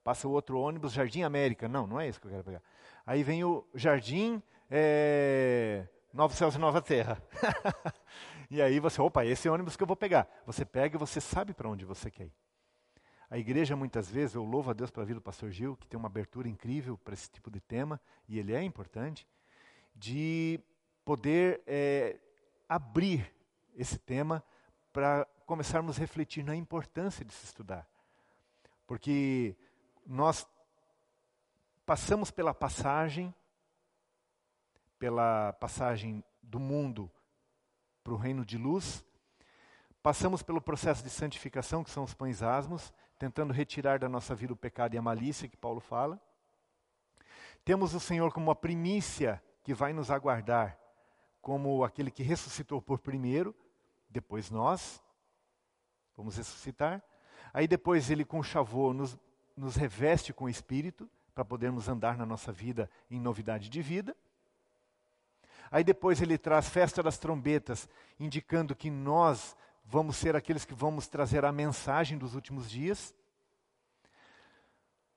[0.04, 1.70] Passa outro ônibus Jardim América.
[1.70, 2.62] Não, não é esse que eu quero pegar.
[3.06, 7.20] Aí vem o Jardim é, Novos Céus e Nova Terra.
[8.48, 10.28] e aí você, opa, esse é o ônibus que eu vou pegar.
[10.46, 12.34] Você pega e você sabe para onde você quer ir.
[13.32, 15.98] A igreja, muitas vezes, eu louvo a Deus pela vida do pastor Gil, que tem
[15.98, 18.00] uma abertura incrível para esse tipo de tema,
[18.30, 19.28] e ele é importante,
[19.96, 20.60] de
[21.04, 22.20] poder é,
[22.70, 23.34] abrir
[23.76, 24.44] esse tema
[24.92, 27.90] para começarmos a refletir na importância de se estudar.
[28.86, 29.56] Porque
[30.06, 30.48] nós
[31.88, 33.34] passamos pela passagem,
[35.04, 37.12] pela passagem do mundo
[38.06, 39.04] para o reino de luz,
[40.02, 44.54] passamos pelo processo de santificação, que são os pães asmos, tentando retirar da nossa vida
[44.54, 46.18] o pecado e a malícia que Paulo fala.
[47.66, 50.80] Temos o Senhor como a primícia que vai nos aguardar,
[51.42, 53.54] como aquele que ressuscitou por primeiro,
[54.08, 55.04] depois nós
[56.16, 57.04] vamos ressuscitar.
[57.54, 59.20] Aí depois ele com chavô nos,
[59.54, 64.16] nos reveste com o Espírito, para podermos andar na nossa vida em novidade de vida.
[65.74, 71.08] Aí depois ele traz festa das trombetas, indicando que nós vamos ser aqueles que vamos
[71.08, 73.12] trazer a mensagem dos últimos dias.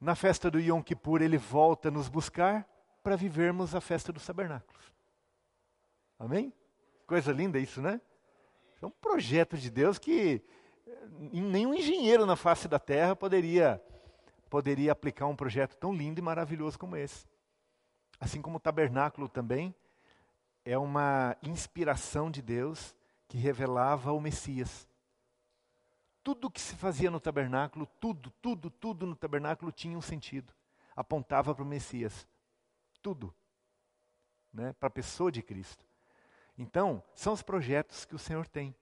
[0.00, 2.66] Na festa do Yom Kippur, ele volta nos buscar
[3.02, 4.82] para vivermos a festa dos tabernáculos.
[6.18, 6.50] Amém?
[7.06, 8.00] Coisa linda isso, né?
[8.80, 10.42] É um projeto de Deus que
[11.34, 13.78] nenhum engenheiro na face da terra poderia,
[14.48, 17.26] poderia aplicar um projeto tão lindo e maravilhoso como esse.
[18.18, 19.74] Assim como o tabernáculo também
[20.66, 22.92] é uma inspiração de Deus
[23.28, 24.86] que revelava o Messias.
[26.24, 30.52] tudo que se fazia no tabernáculo, tudo, tudo, tudo no tabernáculo tinha um sentido.
[30.96, 32.26] Apontava para o Messias.
[33.00, 33.32] Tudo.
[34.52, 34.72] Né?
[34.72, 35.86] Para a pessoa de Cristo.
[36.58, 38.74] Então, são os projetos que o Senhor tem.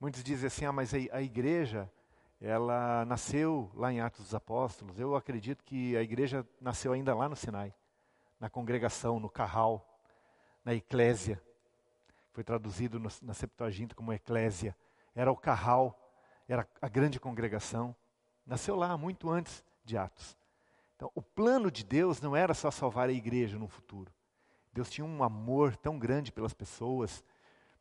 [0.00, 1.88] Muitos dizem assim, ah, mas a igreja,
[2.40, 4.98] ela nasceu lá em Atos dos Apóstolos.
[4.98, 7.72] Eu acredito que a igreja nasceu ainda lá no Sinai,
[8.40, 9.95] na congregação, no carral,
[10.66, 11.42] na eclésia.
[12.32, 14.76] Foi traduzido no, na Septuaginta como eclésia.
[15.14, 15.98] Era o carral
[16.48, 17.94] era a grande congregação,
[18.44, 20.36] nasceu lá muito antes de Atos.
[20.94, 24.12] Então, o plano de Deus não era só salvar a igreja no futuro.
[24.72, 27.24] Deus tinha um amor tão grande pelas pessoas,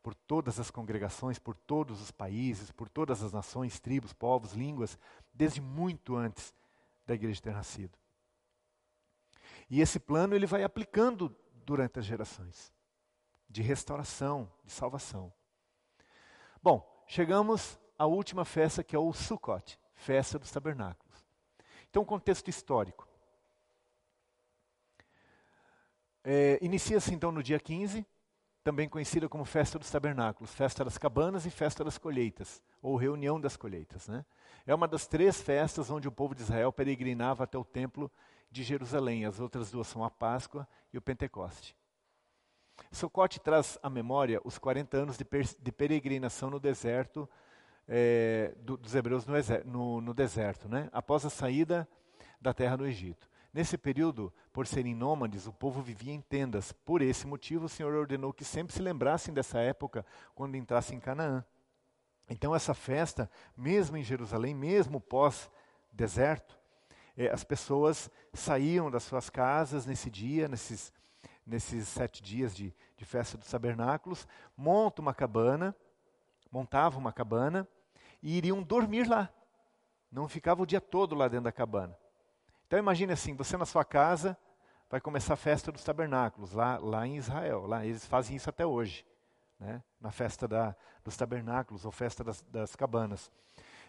[0.02, 4.98] por todas as congregações, por todos os países, por todas as nações, tribos, povos, línguas,
[5.34, 6.54] desde muito antes
[7.06, 7.98] da igreja ter nascido.
[9.70, 11.36] E esse plano ele vai aplicando
[11.66, 12.74] durante as gerações
[13.50, 15.32] de restauração, de salvação.
[16.62, 21.26] Bom, chegamos a última festa que é o Sukkot, festa dos tabernáculos.
[21.90, 23.08] Então, contexto histórico.
[26.24, 28.06] É, Inicia-se então no dia 15,
[28.64, 33.40] também conhecida como festa dos tabernáculos, festa das cabanas e festa das colheitas, ou reunião
[33.40, 34.08] das colheitas.
[34.08, 34.26] Né?
[34.66, 38.12] É uma das três festas onde o povo de Israel peregrinava até o templo
[38.50, 39.26] de Jerusalém.
[39.26, 41.76] As outras duas são a Páscoa e o Pentecoste.
[42.92, 45.26] Sukkot traz à memória os 40 anos de,
[45.60, 47.30] de peregrinação no deserto
[47.88, 49.36] é, do, dos hebreus no,
[49.66, 50.90] no, no deserto, né?
[50.92, 51.88] após a saída
[52.40, 53.30] da terra do Egito.
[53.54, 56.74] Nesse período, por serem nômades, o povo vivia em tendas.
[56.74, 61.00] Por esse motivo, o Senhor ordenou que sempre se lembrassem dessa época quando entrassem em
[61.00, 61.44] Canaã.
[62.30, 66.60] Então, essa festa, mesmo em Jerusalém, mesmo pós-deserto,
[67.18, 70.92] eh, as pessoas saíam das suas casas nesse dia, nesses,
[71.46, 75.76] nesses sete dias de, de festa dos tabernáculos, montam uma cabana,
[76.52, 77.68] montavam uma cabana
[78.22, 79.30] e iriam dormir lá.
[80.12, 81.98] Não ficava o dia todo lá dentro da cabana.
[82.68, 84.38] Então imagine assim, você na sua casa
[84.90, 87.66] vai começar a festa dos tabernáculos, lá, lá em Israel.
[87.66, 89.06] Lá eles fazem isso até hoje,
[89.60, 89.84] né?
[90.00, 93.32] na festa da, dos tabernáculos ou festa das, das cabanas.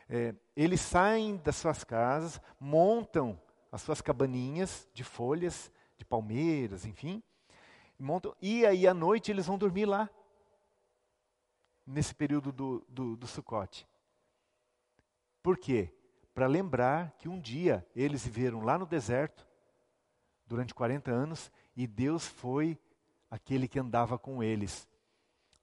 [0.09, 3.40] É, eles saem das suas casas, montam
[3.72, 7.22] as suas cabaninhas de folhas, de palmeiras, enfim,
[7.98, 10.09] montam, e aí à noite eles vão dormir lá,
[11.86, 13.86] nesse período do, do, do Sucote.
[15.42, 15.92] Por quê?
[16.34, 19.46] Para lembrar que um dia eles viveram lá no deserto,
[20.46, 22.78] durante 40 anos, e Deus foi
[23.30, 24.88] aquele que andava com eles,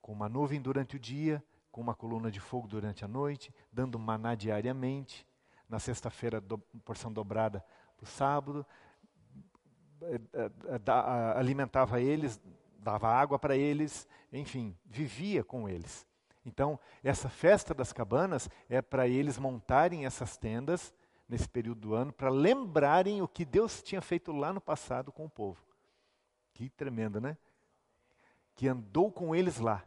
[0.02, 1.44] com uma nuvem durante o dia,
[1.74, 5.28] com uma coluna de fogo durante a noite, dando maná diariamente,
[5.68, 7.66] na sexta-feira, do, porção dobrada
[7.98, 8.64] para o sábado,
[10.04, 10.82] eh, eh,
[11.36, 12.40] alimentava eles,
[12.78, 16.06] dava água para eles, enfim, vivia com eles.
[16.46, 20.94] Então, essa festa das cabanas é para eles montarem essas tendas
[21.28, 25.26] nesse período do ano, para lembrarem o que Deus tinha feito lá no passado com
[25.26, 25.60] o povo.
[26.54, 27.36] Que tremendo, né?
[28.54, 29.84] Que andou com eles lá.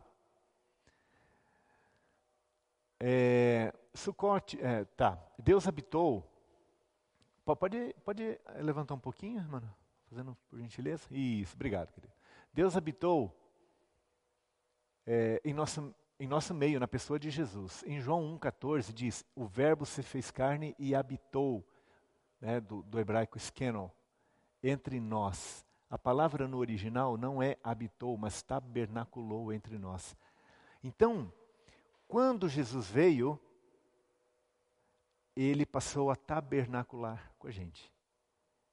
[2.99, 5.19] É, Sucote, é, tá.
[5.39, 6.25] Deus habitou.
[7.45, 9.73] Pode, pode levantar um pouquinho, mano?
[10.09, 11.07] Fazendo por gentileza?
[11.11, 12.13] Isso, obrigado, querido.
[12.53, 13.37] Deus habitou
[15.07, 17.85] é, em nosso em nosso meio, na pessoa de Jesus.
[17.87, 21.63] Em João 1,14 diz: O Verbo se fez carne e habitou,
[22.41, 23.93] né, do, do hebraico skeno,
[24.63, 25.65] entre nós.
[25.89, 30.17] A palavra no original não é habitou, mas tabernaculou entre nós.
[30.83, 31.33] Então,
[32.07, 33.41] quando Jesus veio,
[35.35, 37.93] ele passou a tabernacular com a gente.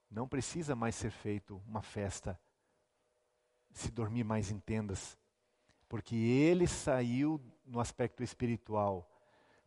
[0.10, 2.40] Não precisa mais ser feito uma festa,
[3.72, 5.18] se dormir mais em tendas
[5.94, 9.08] porque ele saiu no aspecto espiritual,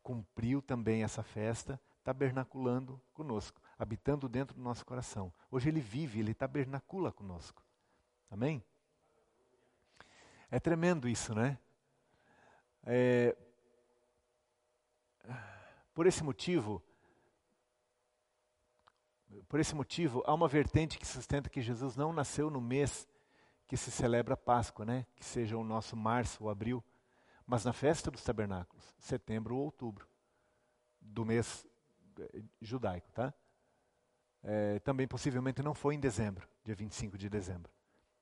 [0.03, 5.33] cumpriu também essa festa, tabernaculando conosco, habitando dentro do nosso coração.
[5.49, 7.63] Hoje ele vive, ele tabernacula conosco.
[8.29, 8.61] Amém?
[10.51, 11.57] É tremendo isso, né?
[12.83, 13.37] É,
[15.95, 16.83] por esse motivo,
[19.49, 23.09] por esse motivo, há uma vertente que sustenta que Jesus não nasceu no mês
[23.67, 25.07] que se celebra a Páscoa, né?
[25.15, 26.83] que seja o nosso março ou abril,
[27.47, 30.09] mas na festa dos tabernáculos, setembro ou outubro,
[31.01, 31.67] do mês
[32.19, 33.11] eh, judaico.
[33.13, 33.33] Tá?
[34.43, 37.73] É, também possivelmente não foi em dezembro, dia 25 de dezembro,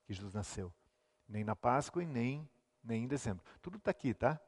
[0.05, 0.73] que Jesus nasceu.
[1.27, 2.47] Nem na Páscoa e nem,
[2.83, 3.43] nem em dezembro.
[3.61, 4.39] Tudo está aqui, tá?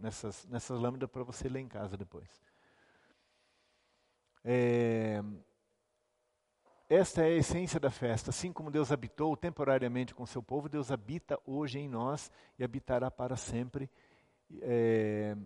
[0.00, 2.28] Nessas, nessas lâminas para você ler em casa depois.
[4.42, 5.22] É,
[6.88, 8.30] esta é a essência da festa.
[8.30, 13.10] Assim como Deus habitou temporariamente com seu povo, Deus habita hoje em nós e habitará
[13.10, 13.90] para sempre,
[14.62, 15.36] é,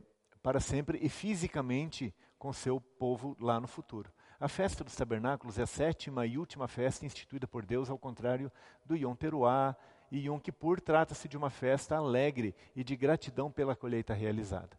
[0.42, 4.12] para sempre e fisicamente com seu povo lá no futuro.
[4.38, 8.52] A festa dos tabernáculos é a sétima e última festa instituída por Deus, ao contrário
[8.84, 9.76] do Yom Teruah
[10.10, 14.78] e Yom Kippur, trata-se de uma festa alegre e de gratidão pela colheita realizada.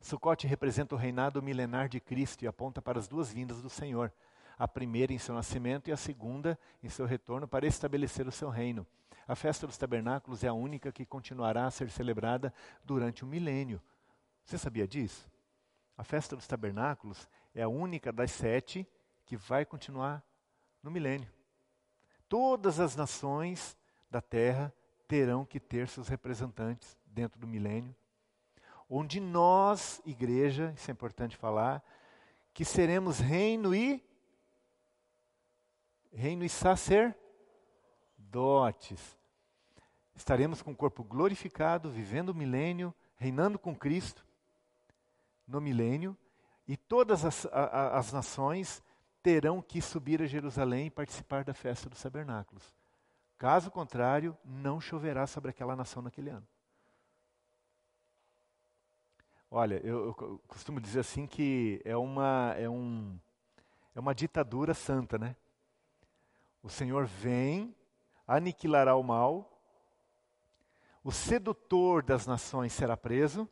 [0.00, 4.12] Sukkot representa o reinado milenar de Cristo e aponta para as duas vindas do Senhor,
[4.58, 8.48] a primeira em seu nascimento e a segunda em seu retorno para estabelecer o seu
[8.48, 8.86] reino.
[9.28, 12.52] A festa dos tabernáculos é a única que continuará a ser celebrada
[12.84, 13.80] durante o milênio.
[14.44, 15.30] Você sabia disso?
[15.96, 18.86] A festa dos tabernáculos é a única das sete
[19.24, 20.24] que vai continuar
[20.82, 21.30] no milênio.
[22.28, 23.76] Todas as nações
[24.10, 24.74] da terra
[25.06, 27.94] terão que ter seus representantes dentro do milênio,
[28.88, 31.82] onde nós, igreja, isso é importante falar,
[32.52, 34.02] que seremos reino e
[36.12, 37.16] reino e sacerdotes.
[40.14, 44.26] Estaremos com o corpo glorificado, vivendo o milênio, reinando com Cristo
[45.46, 46.16] no milênio,
[46.66, 48.82] e todas as, a, as nações
[49.22, 52.79] terão que subir a Jerusalém e participar da festa dos tabernáculos.
[53.40, 56.46] Caso contrário, não choverá sobre aquela nação naquele ano.
[59.50, 63.18] Olha, eu, eu, costumo dizer assim que é uma, é, um,
[63.94, 65.34] é uma ditadura santa, né?
[66.62, 67.74] O Senhor vem,
[68.26, 69.58] aniquilará o mal,
[71.02, 73.48] o sedutor das nações será preso,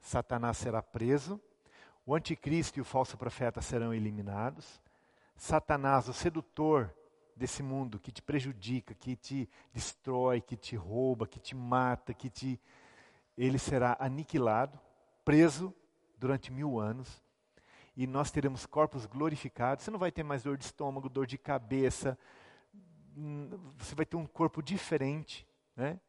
[0.00, 1.40] Satanás será preso,
[2.06, 4.80] o anticristo e o falso profeta serão eliminados,
[5.36, 6.94] Satanás, o sedutor
[7.38, 12.28] desse mundo que te prejudica, que te destrói, que te rouba, que te mata, que
[12.28, 12.60] te.
[13.36, 14.78] Ele será aniquilado,
[15.24, 15.72] preso
[16.18, 17.22] durante mil anos,
[17.96, 19.84] e nós teremos corpos glorificados.
[19.84, 22.18] Você não vai ter mais dor de estômago, dor de cabeça,
[23.16, 26.00] hum, você vai ter um corpo diferente, né?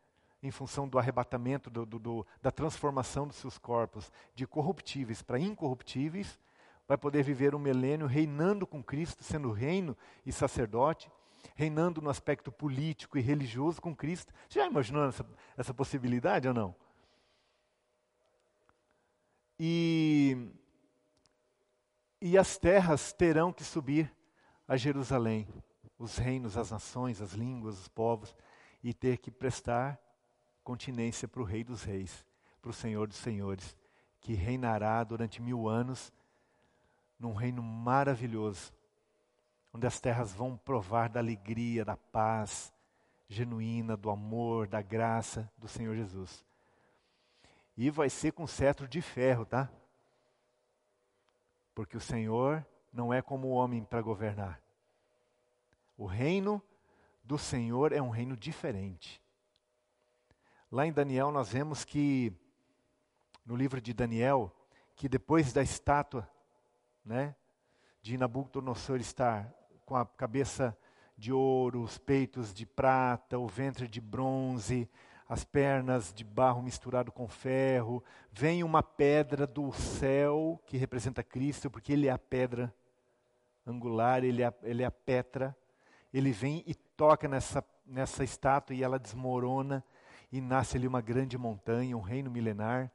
[0.42, 5.38] em função do arrebatamento, do, do, do, da transformação dos seus corpos de corruptíveis para
[5.38, 6.40] incorruptíveis,
[6.88, 11.12] vai poder viver um milênio reinando com Cristo, sendo reino e sacerdote,
[11.56, 14.34] reinando no aspecto político e religioso com Cristo.
[14.48, 15.26] Você já imaginou essa,
[15.58, 16.76] essa possibilidade ou não?
[19.60, 20.52] E,
[22.22, 24.14] e as terras terão que subir
[24.68, 25.48] a Jerusalém,
[25.98, 28.36] os reinos, as nações, as línguas, os povos,
[28.82, 30.00] e ter que prestar
[30.64, 32.26] continência para o Rei dos Reis,
[32.62, 33.76] para o Senhor dos Senhores,
[34.22, 36.14] que reinará durante mil anos
[37.20, 38.72] num reino maravilhoso,
[39.74, 42.74] onde as terras vão provar da alegria, da paz
[43.28, 46.44] genuína, do amor, da graça do Senhor Jesus.
[47.78, 49.70] E vai ser com cetro de ferro, tá?
[51.76, 54.62] Porque o Senhor não é como o homem para governar.
[55.96, 56.62] O reino
[57.24, 59.22] do Senhor é um reino diferente.
[60.72, 62.34] Lá em Daniel nós vemos que,
[63.46, 64.52] no livro de Daniel,
[64.96, 66.30] que depois da estátua
[67.06, 67.36] né,
[68.02, 69.54] de Nabucodonosor estar
[69.90, 70.78] com a cabeça
[71.18, 74.88] de ouro, os peitos de prata, o ventre de bronze,
[75.28, 81.72] as pernas de barro misturado com ferro, vem uma pedra do céu que representa Cristo,
[81.72, 82.72] porque ele é a pedra
[83.66, 85.58] angular, ele é ele é a petra.
[86.14, 89.84] Ele vem e toca nessa, nessa estátua e ela desmorona
[90.32, 92.92] e nasce ali uma grande montanha, um reino milenar.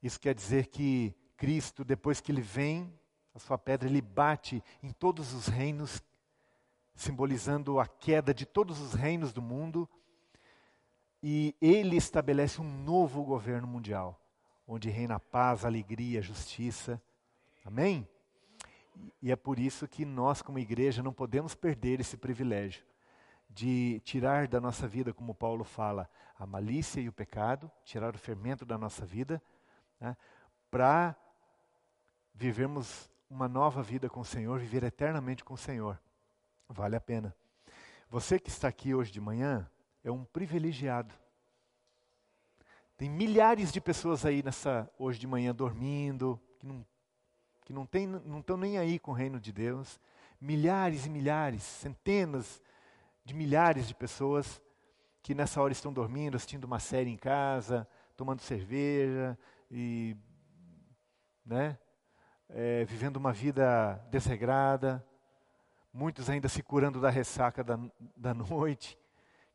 [0.00, 2.96] Isso quer dizer que Cristo, depois que ele vem,
[3.34, 6.02] a sua pedra, ele bate em todos os reinos,
[6.94, 9.88] simbolizando a queda de todos os reinos do mundo,
[11.22, 14.20] e ele estabelece um novo governo mundial,
[14.66, 17.00] onde reina a paz, a alegria, a justiça.
[17.64, 18.06] Amém?
[19.20, 22.84] E é por isso que nós, como igreja, não podemos perder esse privilégio
[23.48, 28.18] de tirar da nossa vida, como Paulo fala, a malícia e o pecado, tirar o
[28.18, 29.40] fermento da nossa vida,
[30.00, 30.16] né,
[30.70, 31.14] para
[32.34, 35.98] vivermos uma nova vida com o Senhor, viver eternamente com o Senhor.
[36.68, 37.34] Vale a pena.
[38.10, 39.66] Você que está aqui hoje de manhã
[40.04, 41.14] é um privilegiado.
[42.94, 46.86] Tem milhares de pessoas aí nessa hoje de manhã dormindo, que não
[47.64, 50.00] que não, tem, não estão nem aí com o reino de Deus.
[50.40, 52.60] Milhares e milhares, centenas
[53.24, 54.60] de milhares de pessoas
[55.22, 59.38] que nessa hora estão dormindo, assistindo uma série em casa, tomando cerveja
[59.70, 60.16] e
[61.46, 61.78] né,
[62.52, 65.04] é, vivendo uma vida desregrada,
[65.92, 67.78] muitos ainda se curando da ressaca da,
[68.16, 68.98] da noite,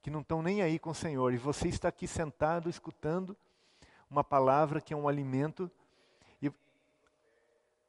[0.02, 1.34] que não estão nem aí com o Senhor.
[1.34, 3.36] E você está aqui sentado, escutando
[4.10, 5.70] uma palavra que é um alimento.
[6.42, 6.52] E,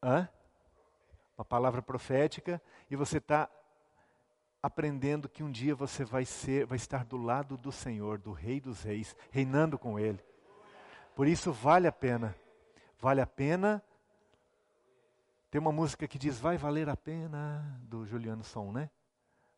[0.03, 0.29] hã?
[1.37, 2.61] Uma palavra profética,
[2.91, 3.49] e você está
[4.61, 8.61] aprendendo que um dia você vai ser, vai estar do lado do Senhor, do Rei
[8.61, 10.19] dos Reis, reinando com Ele.
[11.15, 12.35] Por isso vale a pena
[13.01, 13.83] Vale a pena.
[15.51, 18.91] Tem uma música que diz Vai valer a pena, do Juliano Som, né?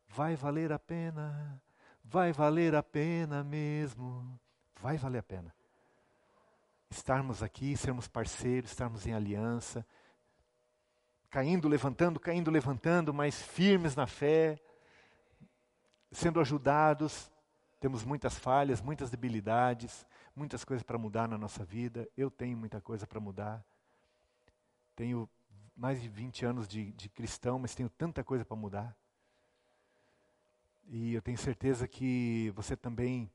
[0.08, 1.60] Vai valer a pena,
[2.04, 4.38] vai valer a pena mesmo.
[4.80, 5.54] Vai valer a pena.
[6.88, 9.86] Estarmos aqui, sermos parceiros, estarmos em aliança,
[11.28, 14.58] caindo, levantando, caindo, levantando, mas firmes na fé,
[16.10, 17.30] sendo ajudados.
[17.78, 20.04] Temos muitas falhas, muitas debilidades,
[20.34, 22.08] muitas coisas para mudar na nossa vida.
[22.16, 23.64] Eu tenho muita coisa para mudar.
[24.96, 25.28] Tenho
[25.81, 28.94] mais de 20 anos de, de cristão, mas tenho tanta coisa para mudar.
[30.86, 33.31] E eu tenho certeza que você também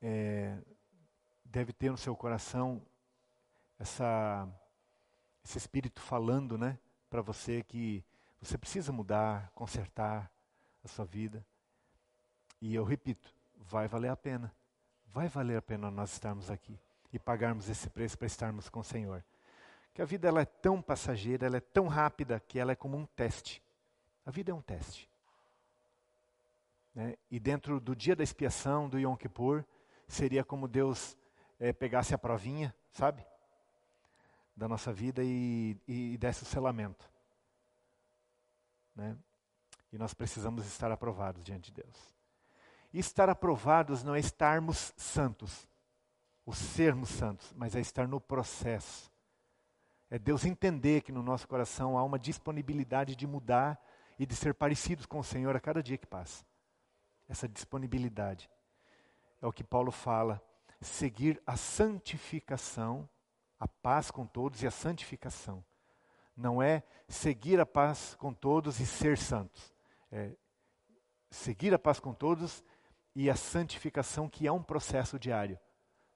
[0.00, 0.56] é,
[1.44, 2.80] deve ter no seu coração
[3.78, 4.48] essa,
[5.44, 6.78] esse espírito falando, né,
[7.10, 8.02] para você que
[8.40, 10.32] você precisa mudar, consertar
[10.82, 11.44] a sua vida.
[12.58, 14.50] E eu repito, vai valer a pena.
[15.08, 16.80] Vai valer a pena nós estarmos aqui
[17.12, 19.22] e pagarmos esse preço para estarmos com o Senhor.
[19.94, 22.96] Que a vida ela é tão passageira, ela é tão rápida que ela é como
[22.96, 23.62] um teste.
[24.24, 25.10] A vida é um teste.
[26.94, 27.16] Né?
[27.30, 29.64] E dentro do dia da expiação, do Yom Kippur,
[30.06, 31.16] seria como Deus
[31.58, 33.24] é, pegasse a provinha, sabe?
[34.56, 37.10] Da nossa vida e, e, e desse o selamento.
[38.94, 39.16] Né?
[39.92, 42.14] E nós precisamos estar aprovados diante de Deus.
[42.92, 45.68] E estar aprovados não é estarmos santos,
[46.44, 49.11] o sermos santos, mas é estar no processo.
[50.12, 53.82] É Deus entender que no nosso coração há uma disponibilidade de mudar
[54.18, 56.44] e de ser parecidos com o Senhor a cada dia que passa.
[57.26, 58.50] Essa disponibilidade.
[59.40, 60.38] É o que Paulo fala.
[60.82, 63.08] Seguir a santificação,
[63.58, 65.64] a paz com todos e a santificação.
[66.36, 69.72] Não é seguir a paz com todos e ser santos.
[70.10, 70.36] É
[71.30, 72.62] seguir a paz com todos
[73.16, 75.58] e a santificação, que é um processo diário,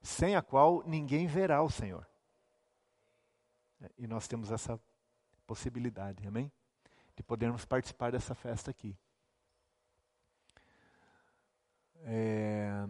[0.02, 2.06] sem a qual ninguém verá o Senhor.
[3.98, 4.80] E nós temos essa
[5.46, 6.50] possibilidade, amém?
[7.14, 8.96] De podermos participar dessa festa aqui.
[12.04, 12.86] É...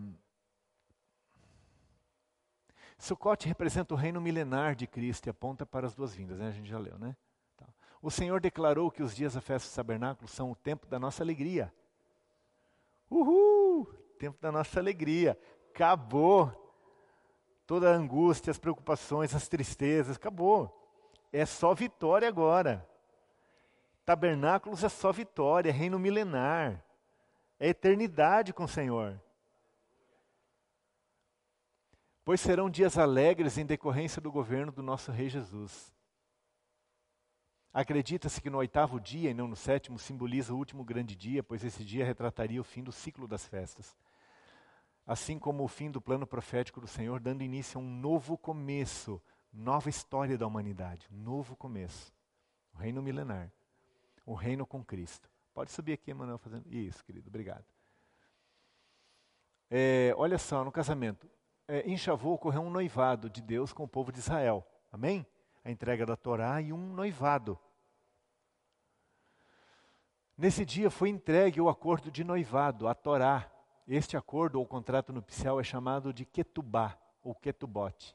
[2.99, 6.49] Sucote representa o reino milenar de Cristo e aponta para as duas vindas, né?
[6.49, 7.17] a gente já leu, né?
[8.03, 11.23] O Senhor declarou que os dias da festa do tabernáculo são o tempo da nossa
[11.23, 11.73] alegria.
[13.11, 13.87] Uhul!
[14.19, 15.39] Tempo da nossa alegria.
[15.75, 16.53] Acabou.
[17.67, 20.86] Toda a angústia, as preocupações, as tristezas, acabou.
[21.37, 22.89] É só vitória agora.
[24.07, 26.83] Tabernáculos é só vitória, é reino milenar.
[27.61, 29.21] É eternidade com o Senhor.
[32.25, 35.93] Pois serão dias alegres em decorrência do governo do nosso Rei Jesus.
[37.71, 41.63] Acredita-se que no oitavo dia e não no sétimo simboliza o último grande dia, pois
[41.63, 43.95] esse dia retrataria o fim do ciclo das festas.
[45.07, 49.21] Assim como o fim do plano profético do Senhor, dando início a um novo começo,
[49.53, 52.13] nova história da humanidade, um novo começo.
[52.75, 53.51] O reino milenar,
[54.25, 55.31] o reino com Cristo.
[55.55, 56.71] Pode subir aqui, Emanuel, fazendo.
[56.71, 57.65] Isso, querido, obrigado.
[59.71, 61.29] É, olha só, no casamento,
[61.67, 64.67] é, em Shavuot ocorreu um noivado de Deus com o povo de Israel.
[64.93, 65.27] Amém?
[65.65, 67.59] A entrega da Torá e um noivado.
[70.39, 73.51] Nesse dia foi entregue o acordo de noivado, a Torá.
[73.89, 78.15] Este acordo ou contrato nupcial é chamado de ketubá ou ketubote.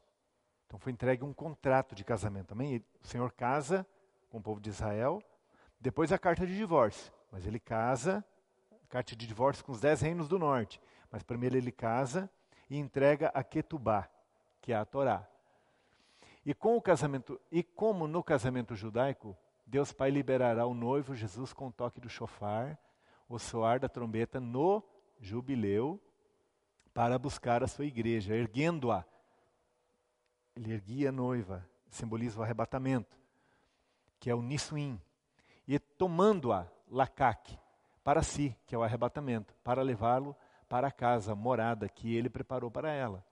[0.71, 2.53] Então foi entregue um contrato de casamento.
[2.53, 2.81] Amém?
[3.03, 3.85] O Senhor casa
[4.29, 5.21] com o povo de Israel,
[5.81, 7.11] depois a carta de divórcio.
[7.29, 8.23] Mas ele casa,
[8.87, 10.79] carta de divórcio com os dez reinos do norte.
[11.11, 12.31] Mas primeiro ele casa
[12.69, 14.07] e entrega a Ketubá,
[14.61, 15.27] que é a Torá.
[16.45, 19.35] E com o casamento, e como no casamento judaico,
[19.67, 22.79] Deus Pai liberará o noivo Jesus com o toque do chofar,
[23.27, 24.81] o soar da trombeta no
[25.19, 26.01] jubileu,
[26.93, 29.10] para buscar a sua igreja, erguendo-a.
[30.55, 33.17] Ele erguia a noiva, simboliza o arrebatamento,
[34.19, 34.99] que é o Nissuim,
[35.67, 37.57] e tomando-a lacaque
[38.03, 40.35] para si, que é o arrebatamento, para levá-lo
[40.67, 43.25] para a casa, morada que ele preparou para ela.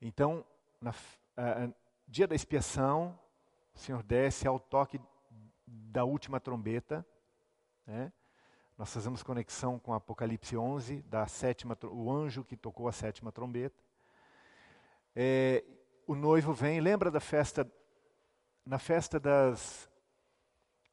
[0.00, 0.44] Então,
[0.82, 1.74] uh,
[2.06, 3.18] dia da expiação,
[3.74, 5.00] o Senhor desce ao toque
[5.66, 7.06] da última trombeta.
[7.86, 8.12] Né?
[8.76, 13.82] Nós fazemos conexão com Apocalipse 11, da sétima, o anjo que tocou a sétima trombeta.
[15.20, 15.64] É,
[16.06, 17.68] o noivo vem, lembra da festa,
[18.64, 19.90] na festa das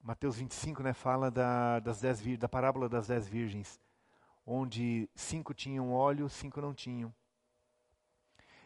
[0.01, 3.79] Mateus 25 né, fala da, das dez, da parábola das dez virgens,
[4.43, 7.13] onde cinco tinham óleo, cinco não tinham.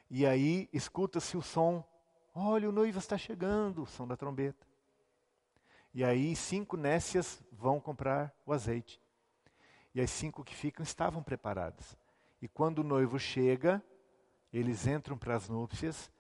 [0.10, 1.84] E aí escuta-se o som,
[2.34, 4.66] olha, o noivo está chegando, o som da trombeta.
[5.94, 9.02] E aí cinco nécias vão comprar o azeite.
[9.94, 11.98] E as cinco que ficam estavam preparadas.
[12.42, 13.84] E quando o noivo chega,
[14.52, 16.12] eles entram para as núpcias,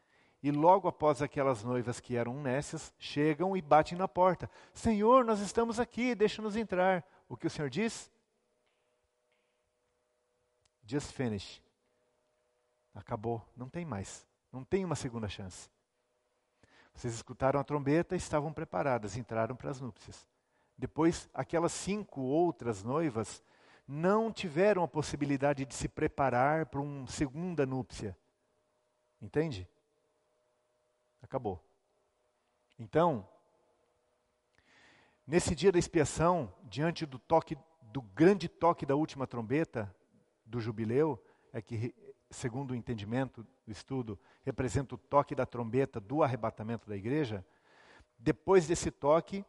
[0.41, 4.49] E logo após aquelas noivas que eram nécias, chegam e batem na porta.
[4.73, 7.03] Senhor, nós estamos aqui, deixa-nos entrar.
[7.27, 8.09] O que o Senhor diz?
[10.85, 11.61] Just finish.
[12.95, 14.25] Acabou, não tem mais.
[14.51, 15.69] Não tem uma segunda chance.
[16.93, 20.27] Vocês escutaram a trombeta, estavam preparadas, entraram para as núpcias.
[20.77, 23.43] Depois, aquelas cinco outras noivas
[23.91, 28.15] não tiveram a possibilidade de se preparar para uma segunda núpcia.
[29.19, 29.67] Entende?
[31.23, 31.59] Acabou.
[32.77, 33.27] Então,
[35.25, 39.91] nesse dia da expiação, diante do toque do grande toque da última trombeta
[40.45, 41.19] do jubileu,
[41.51, 41.95] é que
[42.29, 47.43] segundo o entendimento do estudo, representa o toque da trombeta do arrebatamento da igreja.
[48.17, 49.43] Depois desse toque,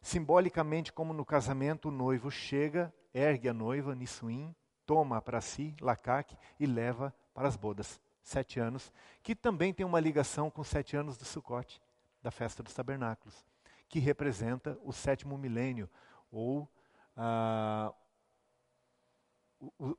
[0.00, 4.54] simbolicamente como no casamento, o noivo chega, ergue a noiva, Nissuim,
[4.86, 10.00] toma para si, Lacaque, e leva para as bodas sete anos, que também tem uma
[10.00, 11.80] ligação com os sete anos do Sucote,
[12.22, 13.46] da festa dos tabernáculos,
[13.88, 15.88] que representa o sétimo milênio,
[16.30, 16.68] ou
[17.16, 17.92] ah,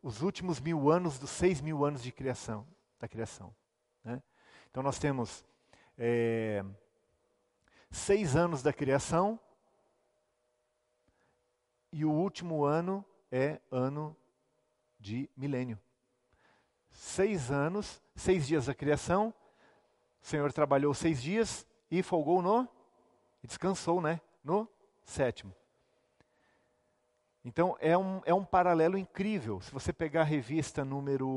[0.01, 2.65] os últimos mil anos dos seis mil anos de criação,
[2.99, 3.53] da criação.
[4.03, 4.21] Né?
[4.69, 5.45] Então nós temos
[5.97, 6.63] é,
[7.89, 9.39] seis anos da criação
[11.91, 14.15] e o último ano é ano
[14.99, 15.79] de milênio
[16.91, 19.33] seis anos, seis dias da criação.
[20.21, 22.67] O Senhor trabalhou seis dias e folgou no.
[23.43, 24.21] Descansou, né?
[24.43, 24.67] No
[25.03, 25.53] sétimo.
[27.43, 29.59] Então é um, é um paralelo incrível.
[29.61, 31.27] Se você pegar a revista número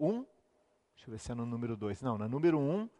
[0.00, 0.26] 1, um,
[0.94, 2.00] deixa eu ver se é no número 2.
[2.00, 2.90] Não, na número 1, um,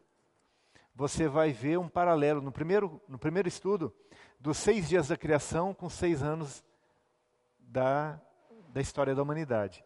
[0.95, 3.95] você vai ver um paralelo no primeiro, no primeiro estudo
[4.39, 6.63] dos seis dias da criação com seis anos
[7.69, 8.20] da,
[8.70, 9.85] da história da humanidade.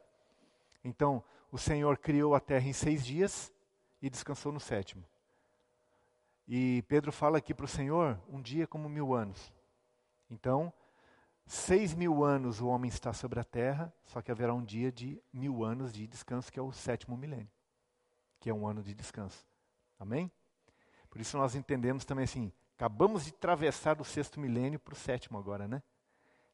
[0.84, 3.52] Então, o Senhor criou a terra em seis dias
[4.00, 5.04] e descansou no sétimo.
[6.46, 9.52] E Pedro fala aqui para o Senhor: um dia como mil anos.
[10.30, 10.72] Então,
[11.46, 15.22] seis mil anos o homem está sobre a terra, só que haverá um dia de
[15.32, 17.50] mil anos de descanso, que é o sétimo milênio,
[18.40, 19.46] que é um ano de descanso.
[19.98, 20.30] Amém?
[21.09, 25.38] Por isso nós entendemos também assim: acabamos de atravessar do sexto milênio para o sétimo
[25.38, 25.82] agora, né?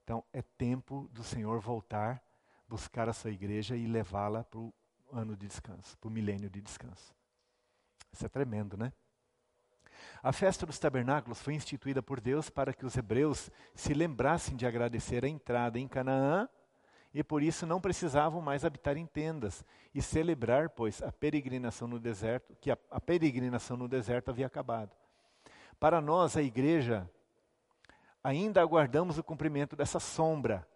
[0.09, 2.23] Então é tempo do Senhor voltar,
[2.67, 4.73] buscar a sua igreja e levá-la para o
[5.13, 7.15] ano de descanso, para o milênio de descanso.
[8.11, 8.91] Isso é tremendo, né?
[10.23, 14.65] A festa dos tabernáculos foi instituída por Deus para que os hebreus se lembrassem de
[14.65, 16.49] agradecer a entrada em Canaã
[17.13, 19.63] e por isso não precisavam mais habitar em tendas
[19.95, 24.97] e celebrar, pois, a peregrinação no deserto, que a, a peregrinação no deserto havia acabado.
[25.79, 27.07] Para nós, a igreja,
[28.23, 30.67] ainda aguardamos o cumprimento dessa sombra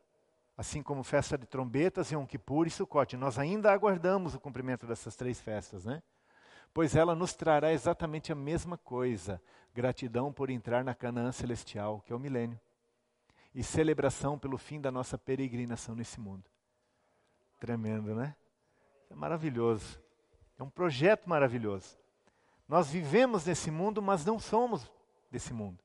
[0.57, 3.17] assim como festa de trombetas, Yom Kippur e Sukkot.
[3.17, 6.03] Nós ainda aguardamos o cumprimento dessas três festas, né?
[6.75, 9.43] Pois ela nos trará exatamente a mesma coisa:
[9.75, 12.61] gratidão por entrar na Canaã celestial, que é o milênio,
[13.55, 16.45] e celebração pelo fim da nossa peregrinação nesse mundo.
[17.59, 18.35] Tremendo, né?
[19.11, 20.01] É maravilhoso.
[20.59, 21.99] É um projeto maravilhoso.
[22.69, 24.91] Nós vivemos nesse mundo, mas não somos
[25.31, 25.82] desse mundo.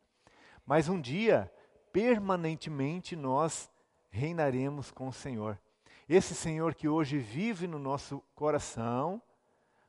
[0.68, 1.49] Mas um dia,
[1.94, 3.72] permanentemente, nós
[4.10, 5.57] reinaremos com o Senhor.
[6.10, 9.22] Esse Senhor que hoje vive no nosso coração,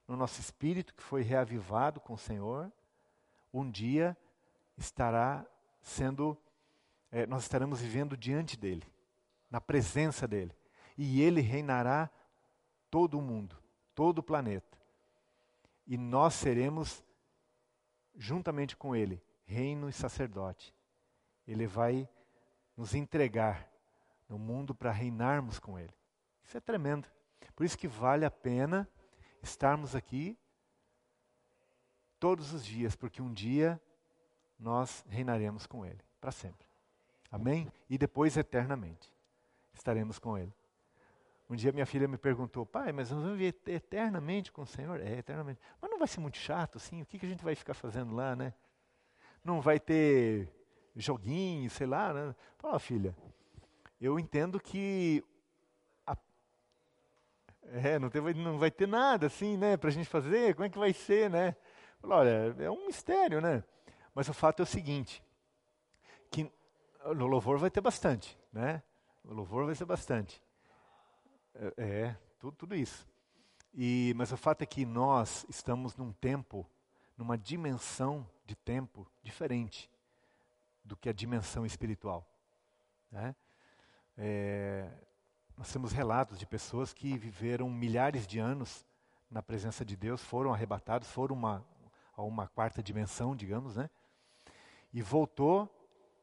[0.07, 2.73] no nosso espírito que foi reavivado com o Senhor,
[3.53, 4.17] um dia
[4.77, 5.45] estará
[5.81, 6.39] sendo,
[7.11, 8.87] é, nós estaremos vivendo diante dele,
[9.51, 10.55] na presença dele,
[10.97, 12.09] e ele reinará
[12.89, 13.57] todo o mundo,
[13.97, 14.79] todo o planeta.
[15.89, 17.03] E nós seremos,
[18.15, 20.75] juntamente com ele, reino e sacerdote.
[21.47, 22.09] Ele vai
[22.77, 23.67] nos entregar
[24.29, 25.93] no mundo para reinarmos com Ele.
[26.45, 27.09] Isso é tremendo.
[27.57, 28.87] Por isso que vale a pena
[29.43, 30.39] estarmos aqui
[32.21, 33.81] todos os dias, porque um dia
[34.59, 36.69] nós reinaremos com Ele, para sempre.
[37.33, 37.73] Amém?
[37.89, 39.11] E depois eternamente
[39.73, 40.53] estaremos com Ele.
[41.49, 45.01] Um dia minha filha me perguntou, pai, mas nós vamos viver eternamente com o Senhor?
[45.01, 45.59] É, eternamente.
[45.81, 47.01] Mas não vai ser muito chato assim?
[47.01, 48.53] O que, que a gente vai ficar fazendo lá, né?
[49.45, 50.49] Não vai ter
[50.97, 52.35] joguinho, sei lá, né?
[52.59, 53.17] Fala, filha,
[54.01, 55.25] eu entendo que
[56.07, 56.17] a,
[57.65, 60.71] é, não, tem, não vai ter nada assim, né, para a gente fazer, como é
[60.71, 61.57] que vai ser, né?
[62.03, 63.63] Olha, é um mistério, né?
[64.15, 65.23] Mas o fato é o seguinte,
[66.31, 66.51] que
[67.15, 68.83] no louvor vai ter bastante, né?
[69.25, 70.43] O louvor vai ser bastante.
[71.55, 73.07] É, é tudo, tudo isso.
[73.75, 76.69] E, mas o fato é que nós estamos num tempo,
[77.19, 79.91] numa dimensão de tempo diferente
[80.85, 82.25] do que a dimensão espiritual.
[83.11, 83.35] Né?
[84.17, 84.89] É,
[85.57, 88.87] nós temos relatos de pessoas que viveram milhares de anos
[89.29, 91.67] na presença de Deus, foram arrebatados, foram uma,
[92.17, 93.91] a uma quarta dimensão, digamos, né?
[94.93, 95.69] E voltou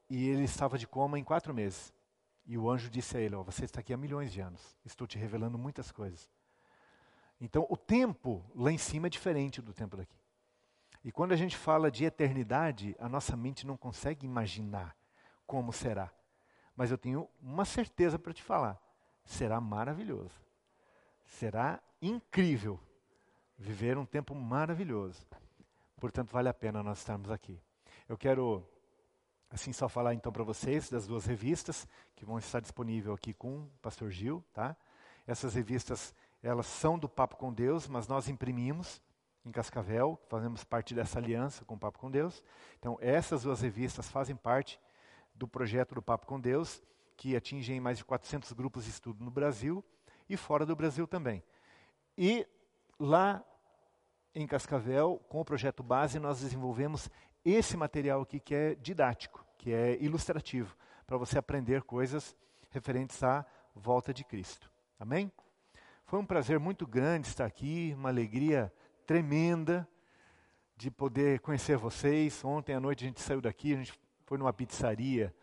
[0.10, 1.94] e ele estava de coma em quatro meses.
[2.48, 5.06] E o anjo disse a ele: oh, Você está aqui há milhões de anos, estou
[5.06, 6.28] te revelando muitas coisas.
[7.40, 10.18] Então, o tempo lá em cima é diferente do tempo daqui.
[11.06, 14.98] E quando a gente fala de eternidade, a nossa mente não consegue imaginar
[15.46, 16.12] como será.
[16.76, 18.82] Mas eu tenho uma certeza para te falar:
[19.24, 20.34] será maravilhoso.
[21.24, 22.80] Será incrível
[23.56, 25.24] viver um tempo maravilhoso.
[25.98, 27.62] Portanto, vale a pena nós estarmos aqui.
[28.10, 28.68] Eu quero
[29.52, 33.60] assim só falar então para vocês das duas revistas que vão estar disponíveis aqui com
[33.60, 34.76] o pastor Gil, tá?
[35.28, 39.00] Essas revistas, elas são do Papo com Deus, mas nós imprimimos
[39.46, 42.44] em Cascavel, fazemos parte dessa aliança com o Papo com Deus.
[42.80, 44.80] Então, essas duas revistas fazem parte
[45.36, 46.82] do projeto do Papo com Deus,
[47.16, 49.84] que atingem mais de 400 grupos de estudo no Brasil
[50.28, 51.44] e fora do Brasil também.
[52.18, 52.48] E
[53.00, 53.44] lá
[54.34, 57.10] em Cascavel, com o projeto base, nós desenvolvemos
[57.44, 62.36] esse material aqui que é didático, que é ilustrativo, para você aprender coisas
[62.72, 63.46] referentes à
[63.76, 64.70] volta de Cristo.
[65.00, 65.32] Amém?
[66.06, 68.74] Foi um prazer muito grande estar aqui, uma alegria
[69.06, 69.88] tremenda
[70.76, 72.44] de poder conhecer vocês.
[72.44, 73.94] Ontem à noite a gente saiu daqui, a gente
[74.26, 75.34] foi numa pizzaria,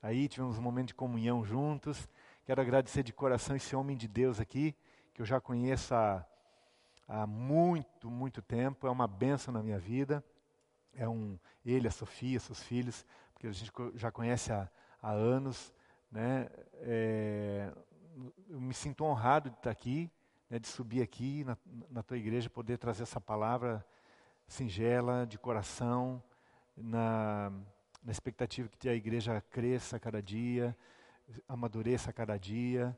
[0.00, 2.08] aí tivemos um momento de comunhão juntos.
[2.44, 4.74] Quero agradecer de coração esse homem de Deus aqui,
[5.12, 6.24] que eu já conheço há,
[7.06, 10.24] há muito, muito tempo, é uma benção na minha vida
[10.98, 14.68] é um, ele, a Sofia, seus filhos, porque a gente já conhece há,
[15.00, 15.72] há anos.
[16.10, 16.48] Né?
[16.80, 17.72] É,
[18.48, 20.10] eu me sinto honrado de estar aqui,
[20.50, 21.56] né, de subir aqui na,
[21.90, 23.84] na tua igreja, poder trazer essa palavra
[24.46, 26.22] singela, de coração,
[26.76, 27.52] na,
[28.02, 30.76] na expectativa que a igreja cresça a cada dia,
[31.48, 32.96] amadureça a cada dia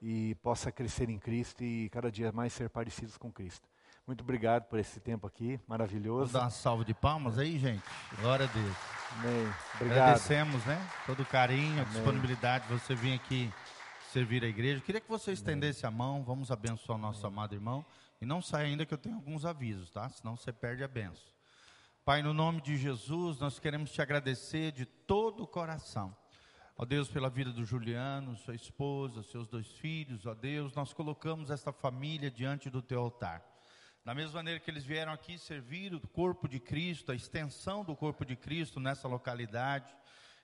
[0.00, 3.66] e possa crescer em Cristo e cada dia mais ser parecidos com Cristo.
[4.06, 6.18] Muito obrigado por esse tempo aqui, maravilhoso.
[6.18, 7.82] Vamos dar uma salva de palmas aí, gente.
[8.20, 8.76] Glória a Deus.
[9.12, 9.54] Amém.
[9.76, 9.98] Obrigado.
[9.98, 10.78] Agradecemos, né?
[11.06, 11.92] Todo o carinho, a Amém.
[11.94, 13.52] disponibilidade de você vir aqui
[14.12, 14.82] servir a igreja.
[14.82, 17.84] Queria que você estendesse a mão, vamos abençoar o nosso amado irmão.
[18.20, 20.06] E não saia ainda que eu tenho alguns avisos, tá?
[20.10, 21.32] Senão você perde a benção.
[22.04, 26.14] Pai, no nome de Jesus, nós queremos te agradecer de todo o coração.
[26.76, 31.50] Ó Deus, pela vida do Juliano, sua esposa, seus dois filhos, ó Deus, nós colocamos
[31.50, 33.42] esta família diante do teu altar.
[34.04, 37.96] Da mesma maneira que eles vieram aqui servir o corpo de Cristo, a extensão do
[37.96, 39.94] corpo de Cristo nessa localidade,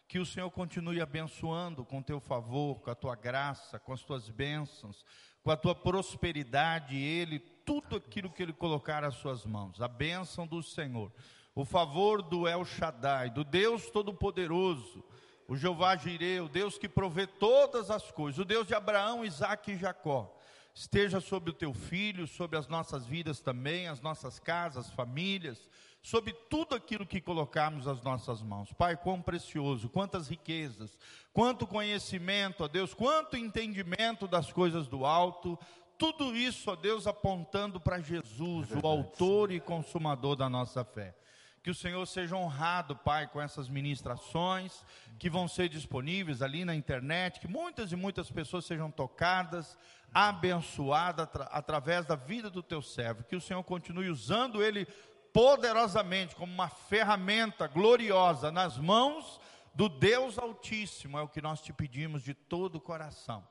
[0.09, 4.31] que o Senhor continue abençoando com teu favor, com a tua graça, com as tuas
[4.31, 5.05] bênçãos,
[5.43, 10.47] com a tua prosperidade, ele, tudo aquilo que ele colocar às suas mãos, a bênção
[10.47, 11.13] do Senhor,
[11.55, 15.05] o favor do El Shaddai, do Deus Todo-Poderoso,
[15.47, 19.71] o Jeová Jireh, o Deus que provê todas as coisas, o Deus de Abraão, Isaac
[19.71, 20.35] e Jacó
[20.79, 25.69] esteja sobre o teu filho, sobre as nossas vidas também, as nossas casas, famílias,
[26.03, 28.73] sobre tudo aquilo que colocarmos as nossas mãos.
[28.73, 30.97] Pai, quão precioso, quantas riquezas,
[31.33, 35.59] quanto conhecimento, ó Deus, quanto entendimento das coisas do alto,
[35.99, 41.15] tudo isso, ó Deus, apontando para Jesus, é o autor e consumador da nossa fé.
[41.61, 44.85] Que o Senhor seja honrado, Pai, com essas ministrações
[45.19, 49.77] que vão ser disponíveis ali na internet, que muitas e muitas pessoas sejam tocadas,
[50.15, 53.25] abençoadas atra através da vida do teu servo.
[53.25, 54.87] Que o Senhor continue usando ele
[55.33, 59.41] poderosamente como uma ferramenta gloriosa nas mãos
[59.75, 61.19] do Deus Altíssimo.
[61.19, 63.47] É o que nós te pedimos de todo o coração.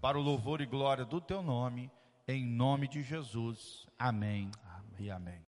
[0.00, 1.90] Para o louvor e glória do teu nome,
[2.28, 3.86] em nome de Jesus.
[3.98, 5.06] Amém, amém.
[5.06, 5.49] e amém.